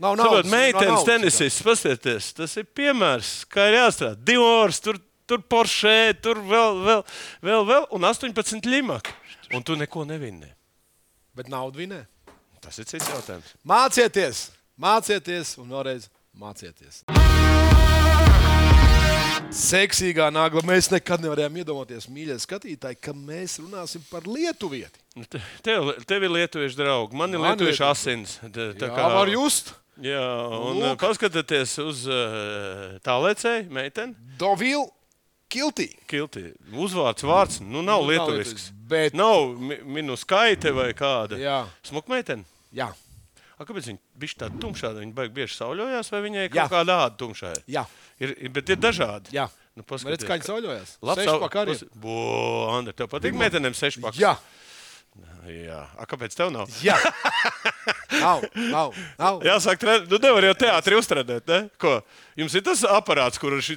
Nav 0.00 0.16
naudas, 0.16 0.48
meitenes 0.48 0.94
nav 0.94 1.04
tenisists, 1.04 1.60
paskatieties, 1.60 2.30
tas 2.38 2.54
ir 2.56 2.64
piemērs, 2.72 3.42
kā 3.52 3.66
ir 3.68 3.76
jāstrādā. 3.76 4.16
Divors, 4.30 4.78
tur, 4.80 4.96
tur 5.30 5.42
Porsche, 5.46 5.96
tur 6.22 6.40
vēl, 6.42 6.80
vēl, 6.86 7.02
vēl, 7.46 7.66
vēl 7.70 7.86
un 7.96 8.06
18 8.10 8.66
limaki. 8.70 9.14
Un 9.54 9.62
tu 9.66 9.74
neko 9.78 10.04
nevinni. 10.06 10.50
Bet 11.38 11.48
naudu 11.50 11.80
vinē. 11.84 12.02
Tas 12.60 12.76
ir 12.82 12.86
cits 12.90 13.06
jautājums. 13.08 13.54
Mācieties, 13.66 14.48
mācieties 14.78 15.54
un 15.62 15.70
vēlreiz 15.72 16.10
mācieties. 16.36 17.04
Seksīgā 19.50 20.28
nagla. 20.30 20.60
Mēs 20.66 20.90
nekad 20.92 21.22
nevarējām 21.24 21.56
iedomāties, 21.62 22.04
mīļie 22.12 22.36
skatītāji, 22.42 22.98
ka 23.02 23.14
mēs 23.16 23.56
runāsim 23.62 24.02
par 24.10 24.26
lietuvieti. 24.28 25.00
Nu, 25.18 25.24
te- 25.26 25.40
Tev, 25.66 25.90
tev 26.06 26.22
ir 26.28 26.34
lietuviešu 26.36 26.78
draugi, 26.78 27.18
man 27.18 27.34
ir 27.34 27.42
Man 27.42 27.54
lietuviešu 27.56 27.86
asins. 27.88 28.36
Tā, 28.44 28.68
tā 28.78 28.90
Tā 28.94 29.08
var 29.16 29.30
just. 29.32 29.72
Jā, 30.00 30.22
un 30.54 30.78
Lūk. 30.80 31.00
paskatieties 31.02 31.74
uz 31.82 32.04
uh, 32.08 32.94
tālēcēju 33.04 33.66
meiteni. 33.74 34.14
Dovil 34.40 34.86
Kiltī. 35.50 35.88
Kilti. 36.10 36.44
Uzvārds, 36.72 37.24
vārds, 37.26 37.60
nu 37.60 37.82
nav 37.82 38.04
Nu, 38.04 38.10
lietuvisks. 38.12 38.70
bet- 38.88 39.14
Nav 39.18 39.48
mi- 39.58 39.80
minu 39.84 40.14
skaite 40.16 40.70
vai 40.72 40.92
kāda. 40.94 41.36
Jā. 41.38 41.66
Smukmeitene. 41.82 42.44
Jā, 42.74 42.92
A, 43.60 43.64
kāpēc 43.68 43.90
viņa 43.90 43.98
bija 44.16 44.36
tāda 44.40 44.56
tumšā? 44.62 44.88
Viņa 44.96 45.12
baigi 45.12 45.34
bieži 45.36 45.52
sauļojās, 45.58 46.08
vai 46.14 46.20
viņai 46.24 46.44
Jā. 46.48 46.52
kaut 46.54 46.70
kāda 46.72 46.94
āda 47.04 47.16
tumšā? 47.20 47.50
ir? 47.58 47.62
jā. 47.68 47.82
Ir, 48.20 48.30
ir, 48.40 48.48
bet 48.48 48.70
ir 48.70 48.76
dažādi. 48.76 49.28
jā. 49.36 49.50
Nu, 49.76 49.84
Redz, 49.84 50.24
kā 50.24 50.38
viņi 50.38 50.46
sauļojas. 50.48 50.94
Labs 51.02 51.20
Sešpak 51.24 51.52
arī. 51.60 51.74
Bo, 51.94 52.68
Andri, 52.72 52.92
tev 52.96 53.06
patīk 53.08 53.32
meitenēm 53.36 53.74
sešpaks? 53.76 54.16
Jā, 54.18 54.36
Jā. 55.46 55.86
A, 55.98 56.06
kāpēc 56.06 56.34
tev 56.36 56.50
nav? 56.52 56.68
jā. 56.80 56.96
Nav, 58.20 58.42
nav, 58.54 58.92
nav. 59.18 59.40
Jāsaka, 59.42 59.78
tre... 59.78 59.94
nu 60.10 60.18
nevar 60.18 60.44
jau 60.44 60.54
teātri 60.54 60.96
uztrenēt, 60.98 61.46
ne? 61.48 61.70
Ko? 61.80 62.00
Jums 62.36 62.54
ir 62.54 62.62
tas 62.66 62.82
aparāts, 62.84 63.38
kur 63.40 63.52
ir 63.56 63.62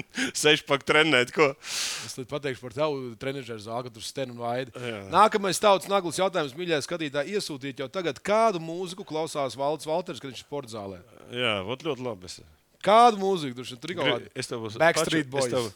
šī 0.42 0.42
sešpak 0.42 0.84
trenēt, 0.88 1.32
ko? 1.34 1.50
Es 2.06 2.16
pateikšu 2.30 2.64
par 2.64 2.76
tavu 2.76 3.12
kad 3.86 3.96
tur 3.96 4.04
stenu 4.06 4.38
vaidu. 4.40 4.72
Jā. 4.78 5.02
Nākamais 5.12 5.60
tautas 5.62 5.90
naglas 5.92 6.20
jautājums, 6.20 6.56
mīļie 6.58 6.80
skatītāji, 6.86 7.36
iesūtīt 7.36 7.82
jau 7.84 7.88
tagad, 7.92 8.20
kādu 8.24 8.62
mūziku 8.62 9.06
klausās 9.08 9.56
Valds 9.58 9.88
Valters, 9.88 10.20
kad 10.22 10.32
viņš 10.32 10.42
ir 10.42 10.46
sporta 10.46 10.74
zālē. 10.76 11.00
Jā, 11.34 11.60
vot 11.66 11.84
ļoti 11.86 12.06
labi. 12.08 12.30
Es... 12.30 12.40
Kādu 12.82 13.20
mūziku 13.22 13.62
tur 13.62 13.66
kaut 13.94 14.08
kāda? 14.08 14.30
Es 14.34 14.48
tev 14.50 14.64
būšu 14.64 14.80
Backstreet 14.82 15.28
Boys. 15.30 15.52
tev- 15.54 15.70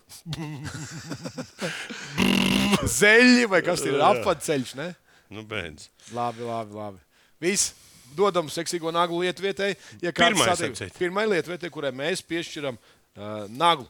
Zeļi 2.99 3.47
vai 3.51 3.61
kas 3.63 3.85
ir 3.87 4.01
apceļš? 4.03 4.73
Ne? 4.81 4.89
Nu, 5.31 5.45
beidz. 5.47 5.87
Labi, 6.15 6.43
labi. 6.47 6.75
labi. 6.75 6.99
Viss. 7.43 7.75
Dodam 8.17 8.47
seksīgo 8.49 8.91
naglu 8.95 9.19
lietuvietai. 9.25 9.75
Ja 10.01 10.13
kāds 10.15 10.33
Pirmais, 10.33 10.49
satīk- 10.49 10.73
apcīt. 10.73 10.99
Pirmai 10.99 11.27
lietuvietai, 11.29 11.71
kurai 11.75 11.91
mēs 11.95 12.23
piešķiram 12.25 12.79
uh, 12.79 13.45
naglu. 13.53 13.87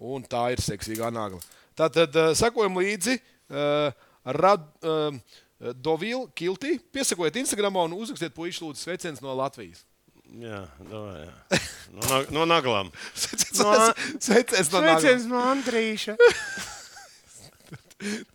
Un 0.00 0.24
tā 0.24 0.46
ir 0.54 0.62
seksīgā 0.64 1.10
nagla. 1.12 1.40
Tātad 1.76 2.16
uh, 2.16 2.30
sekojam 2.36 2.78
līdzi 2.80 3.18
uh, 3.18 3.92
Rad, 4.36 4.64
uh, 4.84 5.16
Dovila 5.76 6.26
Kiltī. 6.36 6.78
Piesakojiet 6.92 7.36
Instagram 7.42 7.76
un 7.84 7.98
uzrakstiet 8.00 8.32
puikas 8.36 8.62
lūdzu 8.64 8.80
sveicienus 8.80 9.20
no 9.24 9.36
Latvijas. 9.36 9.84
Jā, 10.40 10.62
davai, 10.86 11.24
jā. 11.26 11.60
No, 11.90 12.02
nag- 12.06 12.28
no 12.32 12.44
naglām. 12.46 12.90
Sveiciens 13.18 14.70
no 14.72 14.82
Latvijas. 14.84 15.24
no 15.28 15.40
Andrīša. 15.50 16.14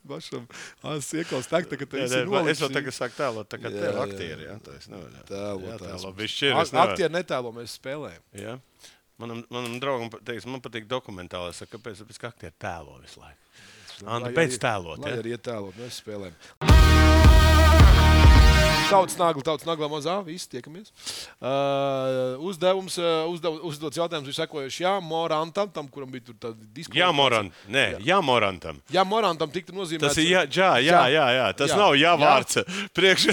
Pašam 0.06 0.44
iekals 1.18 1.48
tā, 1.50 1.64
ka 1.66 1.88
Jā, 1.98 2.06
esi 2.06 2.18
nē, 2.20 2.22
es 2.22 2.30
nolicis. 2.30 2.74
tagad 2.76 2.94
saku 2.96 3.18
tēlot, 3.18 3.48
tā 3.50 3.58
kā 3.64 3.72
tev 3.74 3.98
aktieri. 4.04 4.46
Jā, 4.46 4.58
tā 4.62 4.76
es 4.78 4.86
nevaru. 4.92 5.24
Tēlo, 5.26 5.64
Jā, 5.66 5.78
tēlo. 5.82 6.12
tēlo. 6.14 6.84
Aktieri 6.84 7.14
netālo 7.16 7.54
mēs 7.56 7.74
spēlējam. 7.80 8.22
Jā. 8.38 8.54
Manam, 9.22 9.46
manam 9.54 9.78
draugam 9.80 10.12
teiks, 10.28 10.48
man 10.50 10.64
patīk 10.64 10.90
dokumentālais. 10.92 11.64
Kāpēc? 11.72 12.02
Tāpēc, 12.04 12.20
ka 12.20 12.34
aktieri 12.34 12.56
tēlo 12.60 12.98
visu 13.04 13.24
laiku. 13.24 13.40
Lai 14.04 14.34
pēc 14.36 14.60
tēlot. 14.60 15.06
Ja? 15.08 15.22
arī 15.22 15.38
ietēlot, 15.38 15.80
mēs 15.80 16.02
spēlējam. 16.04 17.25
Tautas 18.90 19.18
nagla, 19.18 19.42
tautas 19.42 19.66
nagla 19.66 19.88
mazā, 19.90 20.14
visi 20.26 20.46
tiekamies. 20.52 20.92
Uh, 21.42 22.36
uzdevums, 22.46 22.98
uh, 23.02 23.26
uzdev, 23.32 23.58
uzdots 23.66 23.98
jautājums 23.98 24.30
ir 24.30 24.36
sekojošs. 24.38 24.78
Jā, 24.84 24.92
Morantam, 25.02 25.72
tam, 25.74 25.88
kuram 25.92 26.12
bija 26.14 26.28
tur 26.28 26.38
tāda 26.38 26.68
diskusija. 26.76 27.02
Jā, 27.02 27.10
Morant. 27.16 27.56
Nē, 27.72 27.86
jā, 28.06 28.20
Morantam. 28.24 28.78
Jā, 28.94 29.04
Morantam 29.08 29.52
tiktu 29.54 29.74
nozīmēts. 29.76 30.14
Tas 30.14 30.22
ir 30.22 30.30
jā, 30.30 30.44
jā, 30.54 30.70
jā, 30.86 31.02
jā, 31.16 31.26
jā. 31.40 31.48
Tas 31.58 31.74
Jā. 31.74 31.80
nav 31.82 31.98
jā 31.98 32.12
Jā. 32.14 32.22
vārds. 32.22 32.62
Priekš... 32.96 33.28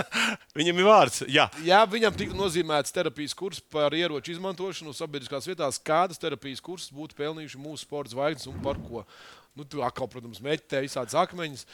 Viņam 0.60 0.82
ir 0.82 0.86
vārds. 0.90 1.22
Jā. 1.30 1.46
Jā, 1.64 1.80
viņam 1.88 2.16
tiktu 2.18 2.36
nozīmēts 2.36 2.92
terapijas 2.92 3.32
kurs 3.38 3.60
par 3.72 3.94
ieroču 3.96 4.34
izmantošanu 4.34 4.92
sabiedriskās 4.98 5.46
vietās. 5.48 5.78
Kādas 5.80 6.20
terapijas 6.20 6.60
kursus 6.60 6.92
būtu 6.92 7.16
pelnījuši 7.16 7.60
mūsu 7.62 7.86
sporta 7.86 8.12
zvaigznes 8.12 8.50
un 8.50 8.58
par 8.64 8.80
ko? 8.82 9.04
Nu, 9.60 9.66
tu 9.68 9.82
atkal, 9.84 10.08
protams, 10.08 10.38
meklē 10.40 10.80
visādas 10.86 11.12
akmeņus. 11.20 11.66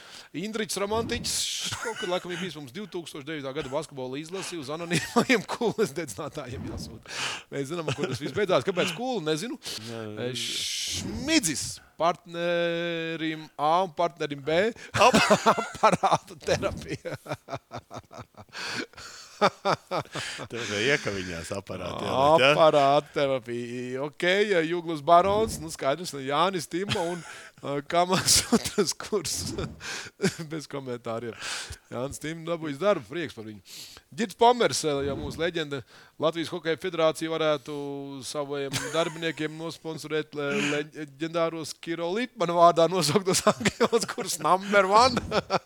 Indričs 0.42 0.80
Romantiķis 0.82 1.34
kaut 1.78 2.00
kad 2.00 2.10
laikam 2.10 2.32
ir 2.34 2.40
bijis 2.40 2.56
mums 2.58 2.74
2009. 2.74 3.46
gada 3.46 3.70
basketbola 3.70 4.18
izlase 4.18 4.58
uz 4.58 4.72
anonīmajiem 4.74 5.44
kūles 5.52 5.94
dedzinātājiem 5.94 6.66
jāsūt. 6.72 7.12
Mēs 7.54 7.70
zinām, 7.70 7.92
kur 7.94 8.10
tas 8.10 8.22
viss 8.22 8.34
beidzās. 8.34 8.66
Kāpēc 8.66 8.90
kūle? 8.98 9.22
Nezinu. 9.28 9.60
Šmidzis 10.34 11.76
partnerim 11.96 13.46
A 13.54 13.70
un 13.86 13.94
partnerim 13.94 14.42
B 14.42 14.58
aparātu 15.06 16.34
terapija. 16.42 17.14
Tev 20.50 20.62
bija 20.70 20.94
iekaviņās 20.94 21.50
aparāti. 21.56 22.06
Aparāta 22.08 23.12
terapija. 23.14 24.04
Ok, 24.06 24.24
ja 24.52 24.62
Jūglas 24.64 25.02
Barons, 25.04 25.58
nu 25.60 25.70
skaidrs, 25.72 26.14
Jānis 26.24 26.68
Tima 26.70 27.02
un 27.12 27.22
uh, 27.62 27.78
Kamals 27.88 28.40
otrs 28.54 28.92
kurs. 28.96 29.34
Bez 30.50 30.66
komentāriem. 30.70 31.36
Jānis 31.92 32.20
Tima 32.22 32.44
dabūjis 32.50 32.80
darbu, 32.80 33.04
prieks 33.08 33.36
par 33.36 33.46
viņu. 33.48 33.60
Girts 34.16 34.38
Pomers, 34.38 34.80
ja 34.84 35.14
mūsu 35.18 35.40
leģenda 35.42 35.82
Latvijas 36.22 36.48
Hokeja 36.52 36.78
federācija 36.80 37.28
varētu 37.32 37.74
saviem 38.24 38.72
darbiniekiem 38.94 39.56
nosponsorēt 39.60 40.34
le- 40.38 40.50
leģendāros 40.72 41.74
Kiro 41.84 42.08
Lipmanu 42.16 42.56
vārdā 42.56 42.86
nosauktos 42.88 43.42
angļos 43.52 44.08
kurs 44.14 44.38
number 44.40 44.88
one. 44.88 45.20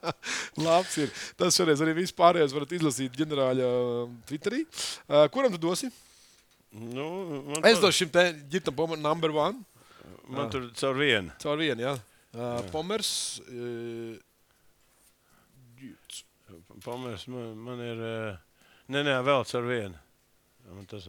Labs 0.66 0.98
ir. 1.04 1.12
Tas 1.38 1.56
šoreiz 1.58 1.82
arī 1.84 1.94
viss 2.02 2.16
pārējais 2.16 2.54
varat 2.56 2.74
izlasīt 2.78 3.18
ģenerāļa 3.20 3.72
Twitterī. 4.30 4.64
Kuram 5.34 5.54
tu 5.54 5.62
dosi? 5.68 5.90
Nu, 6.70 7.06
Es 7.66 7.80
došu 7.82 8.04
šim 8.04 8.10
te 8.14 8.28
ģitam 8.50 8.94
number 9.02 9.32
one. 9.34 9.58
Man 10.30 10.50
tur 10.52 10.68
caur 10.78 10.98
vienu. 11.00 11.34
Caur 11.42 11.58
vienu, 11.60 11.84
jā. 11.84 11.94
Uh, 12.30 12.60
pomers. 12.70 13.10
Uh, 13.50 14.16
Girts. 15.80 16.24
Pamērs, 16.84 17.26
man, 17.30 17.52
man 17.62 17.80
ir. 17.84 18.00
eh, 18.06 18.38
Nē, 18.90 19.04
nē, 19.06 19.18
vēl 19.26 19.44
caur 19.46 19.66
vienu. 19.68 19.98
Man 20.70 20.86
tas 20.90 21.06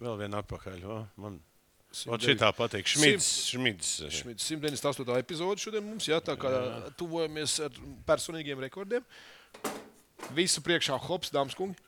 vēl 0.00 0.18
viena 0.20 0.40
atpakaļ. 0.42 0.84
O, 0.86 0.98
man 1.22 1.40
Ot, 2.10 2.22
šitā 2.22 2.48
patīk. 2.54 2.86
Šmits. 2.90 3.28
Šmits. 3.52 3.90
Šmits 4.14 4.46
198. 4.50 5.18
epizode 5.22 5.62
šodien 5.62 5.84
mums, 5.86 6.08
jā, 6.10 6.18
tā 6.22 6.34
kā 6.38 6.50
tuvojamies 6.98 7.58
ar 7.68 7.76
personīgiem 8.08 8.62
rekordiem. 8.66 9.04
Visu 10.34 10.62
priekšā 10.64 10.96
hops, 11.06 11.30
dāmas 11.34 11.54
kungi. 11.58 11.78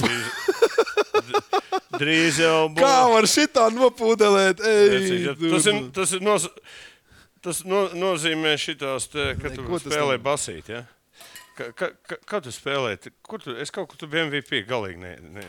Drīz, 0.00 0.28
drīz 2.00 2.38
jau 2.42 2.68
būs. 2.72 2.80
Kā 2.82 2.94
var 3.12 3.28
šitā 3.30 3.66
nopūdelēt? 3.74 4.62
Ej, 4.64 4.88
Tas, 5.36 5.66
ir, 5.70 5.80
tas, 5.96 6.14
ir 6.16 6.24
noz, 6.24 6.46
tas 7.44 7.62
no, 7.68 7.86
nozīmē, 7.96 8.54
šitos, 8.60 9.08
te, 9.12 9.32
ka 9.40 9.52
tu 9.52 9.64
Neko 9.64 9.80
tas 9.82 9.88
spēlē 9.92 10.16
nav. 10.18 10.24
basīt. 10.30 10.70
Ja? 10.72 10.84
Ka, 11.58 11.70
ka, 11.76 11.90
ka, 12.08 12.20
kā 12.34 12.40
tu 12.44 12.52
spēlē? 12.54 12.94
Kur 13.26 13.42
tu, 13.42 13.52
es 13.60 13.72
kaut 13.74 13.90
kur 13.92 14.08
biju 14.08 14.30
MVP 14.30 14.62
galīgi. 14.70 15.00
Ne, 15.02 15.16
ne. 15.40 15.48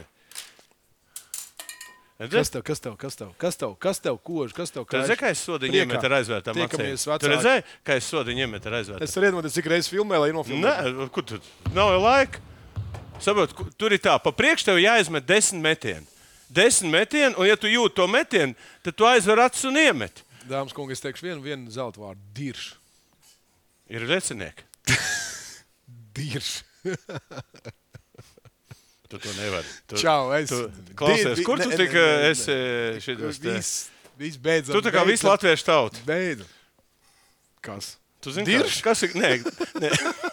Kas 2.21 2.51
tev, 2.53 2.61
kas 2.61 2.77
tev, 2.77 2.93
kas 3.01 3.15
tev, 3.17 3.31
kas 3.41 3.55
tev, 3.57 3.71
kas 3.81 3.97
tev 3.97 4.19
kož, 4.21 4.51
kas 4.53 4.69
tev 4.69 4.83
Tu 4.85 4.93
kāž? 4.93 5.07
redzēji, 5.07 5.17
kā 5.23 5.29
es 5.33 5.39
sodiņu 5.41 5.79
iemetu 5.79 6.05
ar 6.05 6.13
aizvērtām 6.19 6.59
acīm? 6.67 6.99
Tu 7.23 7.31
redzēji, 7.31 7.63
kā 7.87 7.95
es 7.97 8.09
sodiņu 8.13 8.43
iemetu 8.45 8.69
ar 8.69 8.75
aizvērtām 8.77 9.07
Es 9.07 9.15
varu 9.17 9.25
iedomāties, 9.31 9.55
cik 9.57 9.69
reizes 9.71 9.89
filmē, 9.89 10.19
lai 10.21 10.27
nofilmētu. 10.35 10.91
Nē, 10.99 11.07
kur 11.15 11.25
tu? 11.25 11.39
Nav 11.73 11.95
laika. 12.03 12.43
Saprot, 13.21 13.53
tur 13.77 13.93
ir 13.93 14.01
tā, 14.01 14.15
pa 14.23 14.31
priekšu 14.33 14.65
tev 14.71 14.79
jāizmet 14.81 15.25
desmit 15.29 15.61
metieni. 15.61 16.07
Desmit 16.51 16.91
metieni, 16.91 17.35
un 17.37 17.45
ja 17.47 17.55
tu 17.55 17.69
jūti 17.69 17.95
to 17.99 18.07
metienu, 18.11 18.55
tad 18.83 18.97
tu 18.97 19.05
aizver 19.07 19.39
acis 19.45 19.67
un 19.69 19.77
iemet. 19.77 20.23
Dāmas 20.49 20.73
kungi, 20.75 20.95
es 20.97 21.03
teikšu 21.03 21.27
vienu, 21.29 21.41
vienu 21.45 21.69
zelta 21.71 22.01
vārdu- 22.01 22.19
dirš. 22.39 22.71
Ir 23.91 24.07
recinieki. 24.09 24.63
Dirš. 26.17 26.63
Tu 29.11 29.17
to 29.19 29.27
nevari. 29.35 29.67
Tu, 29.91 29.97
Čau, 29.99 30.29
es. 30.31 30.47
Tu, 30.49 30.71
klausies, 30.95 31.35
Di- 31.35 31.43
kur 31.43 31.57
ne- 31.59 31.63
tu 31.67 31.69
ne- 31.73 31.75
tik 31.81 31.91
ne- 31.91 31.99
ne- 31.99 32.29
esi 32.31 32.53
šitos 33.03 33.39
te? 33.43 33.55
Viss, 33.57 33.89
viss 34.15 34.37
beidzot. 34.39 34.71
Tu 34.71 34.81
tā 34.87 34.93
kā 34.95 35.03
visu 35.03 35.27
latviešu 35.27 35.65
tautu. 35.67 35.99
Beidzot. 36.07 36.47
Kas? 37.59 37.97
Tu 38.23 38.31
zini, 38.31 38.45
Dirš? 38.47 38.77
kas 38.85 39.03
ir? 39.03 39.11
Nē, 39.19 39.33
nē. 39.83 39.89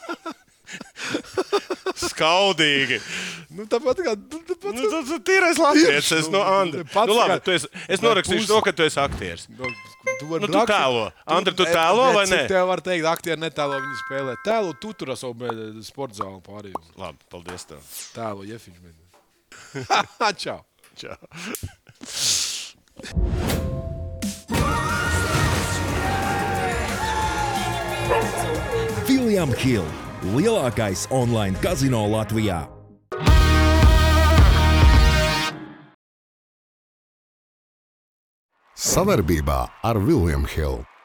Skaudīgi. 2.18 2.98
Nu, 3.54 3.64
tāpat 3.70 4.00
kā. 4.02 4.12
tu- 4.28 4.40
tāpat 4.42 4.74
Nu, 4.74 4.88
tu, 4.90 4.98
tu 5.06 5.18
tīrais 5.24 5.56
latviešu. 5.58 6.18
Es 6.18 6.28
no 6.28 6.38
Nu, 6.38 6.44
Andra. 6.44 6.82
pats 6.84 7.06
Nu, 7.08 7.14
labi, 7.14 7.38
tu 7.46 7.50
esi, 7.54 7.68
es 7.88 8.00
norakstīšu 8.02 8.46
to, 8.50 8.60
ka 8.66 8.72
tu 8.72 8.82
esi 8.82 8.98
aktieris. 9.00 9.46
Nu, 9.48 9.64
tu 10.18 10.26
vari 10.26 10.42
Nu, 10.42 10.46
tu 10.50 10.58
tēlo. 10.66 11.04
Andri, 11.26 11.54
tu 11.54 11.62
ne- 11.64 11.70
tēlo 11.74 12.12
vai 12.14 12.26
nē? 12.26 12.48
Tev 12.50 12.66
var 12.66 12.80
teikt, 12.82 13.04
aktieri 13.06 13.40
netēlo, 13.40 13.78
viņi 13.80 13.98
spēlē. 14.02 14.34
Tēlo, 14.44 14.74
tu 14.80 14.92
tur 14.92 15.14
esi 15.14 15.24
jau 15.24 15.32
sporta 15.82 16.14
zāli 16.20 16.42
pārējiem. 16.42 16.82
Labi, 16.98 17.18
paldies 17.30 17.64
tev. 17.70 17.78
Tēlo, 18.14 18.42
jefiņš. 18.44 18.76
Čau. 20.42 20.64
Čau. 20.98 21.16
William 29.08 29.52
Hill- 29.52 29.84
lielākais 30.22 31.06
online 31.10 31.56
kazino 31.62 32.02
Latvijā. 32.10 32.66
Savarbībā 38.78 39.64
ar 39.82 39.98
Vilniņu 39.98 40.54
Hildu. 40.54 40.97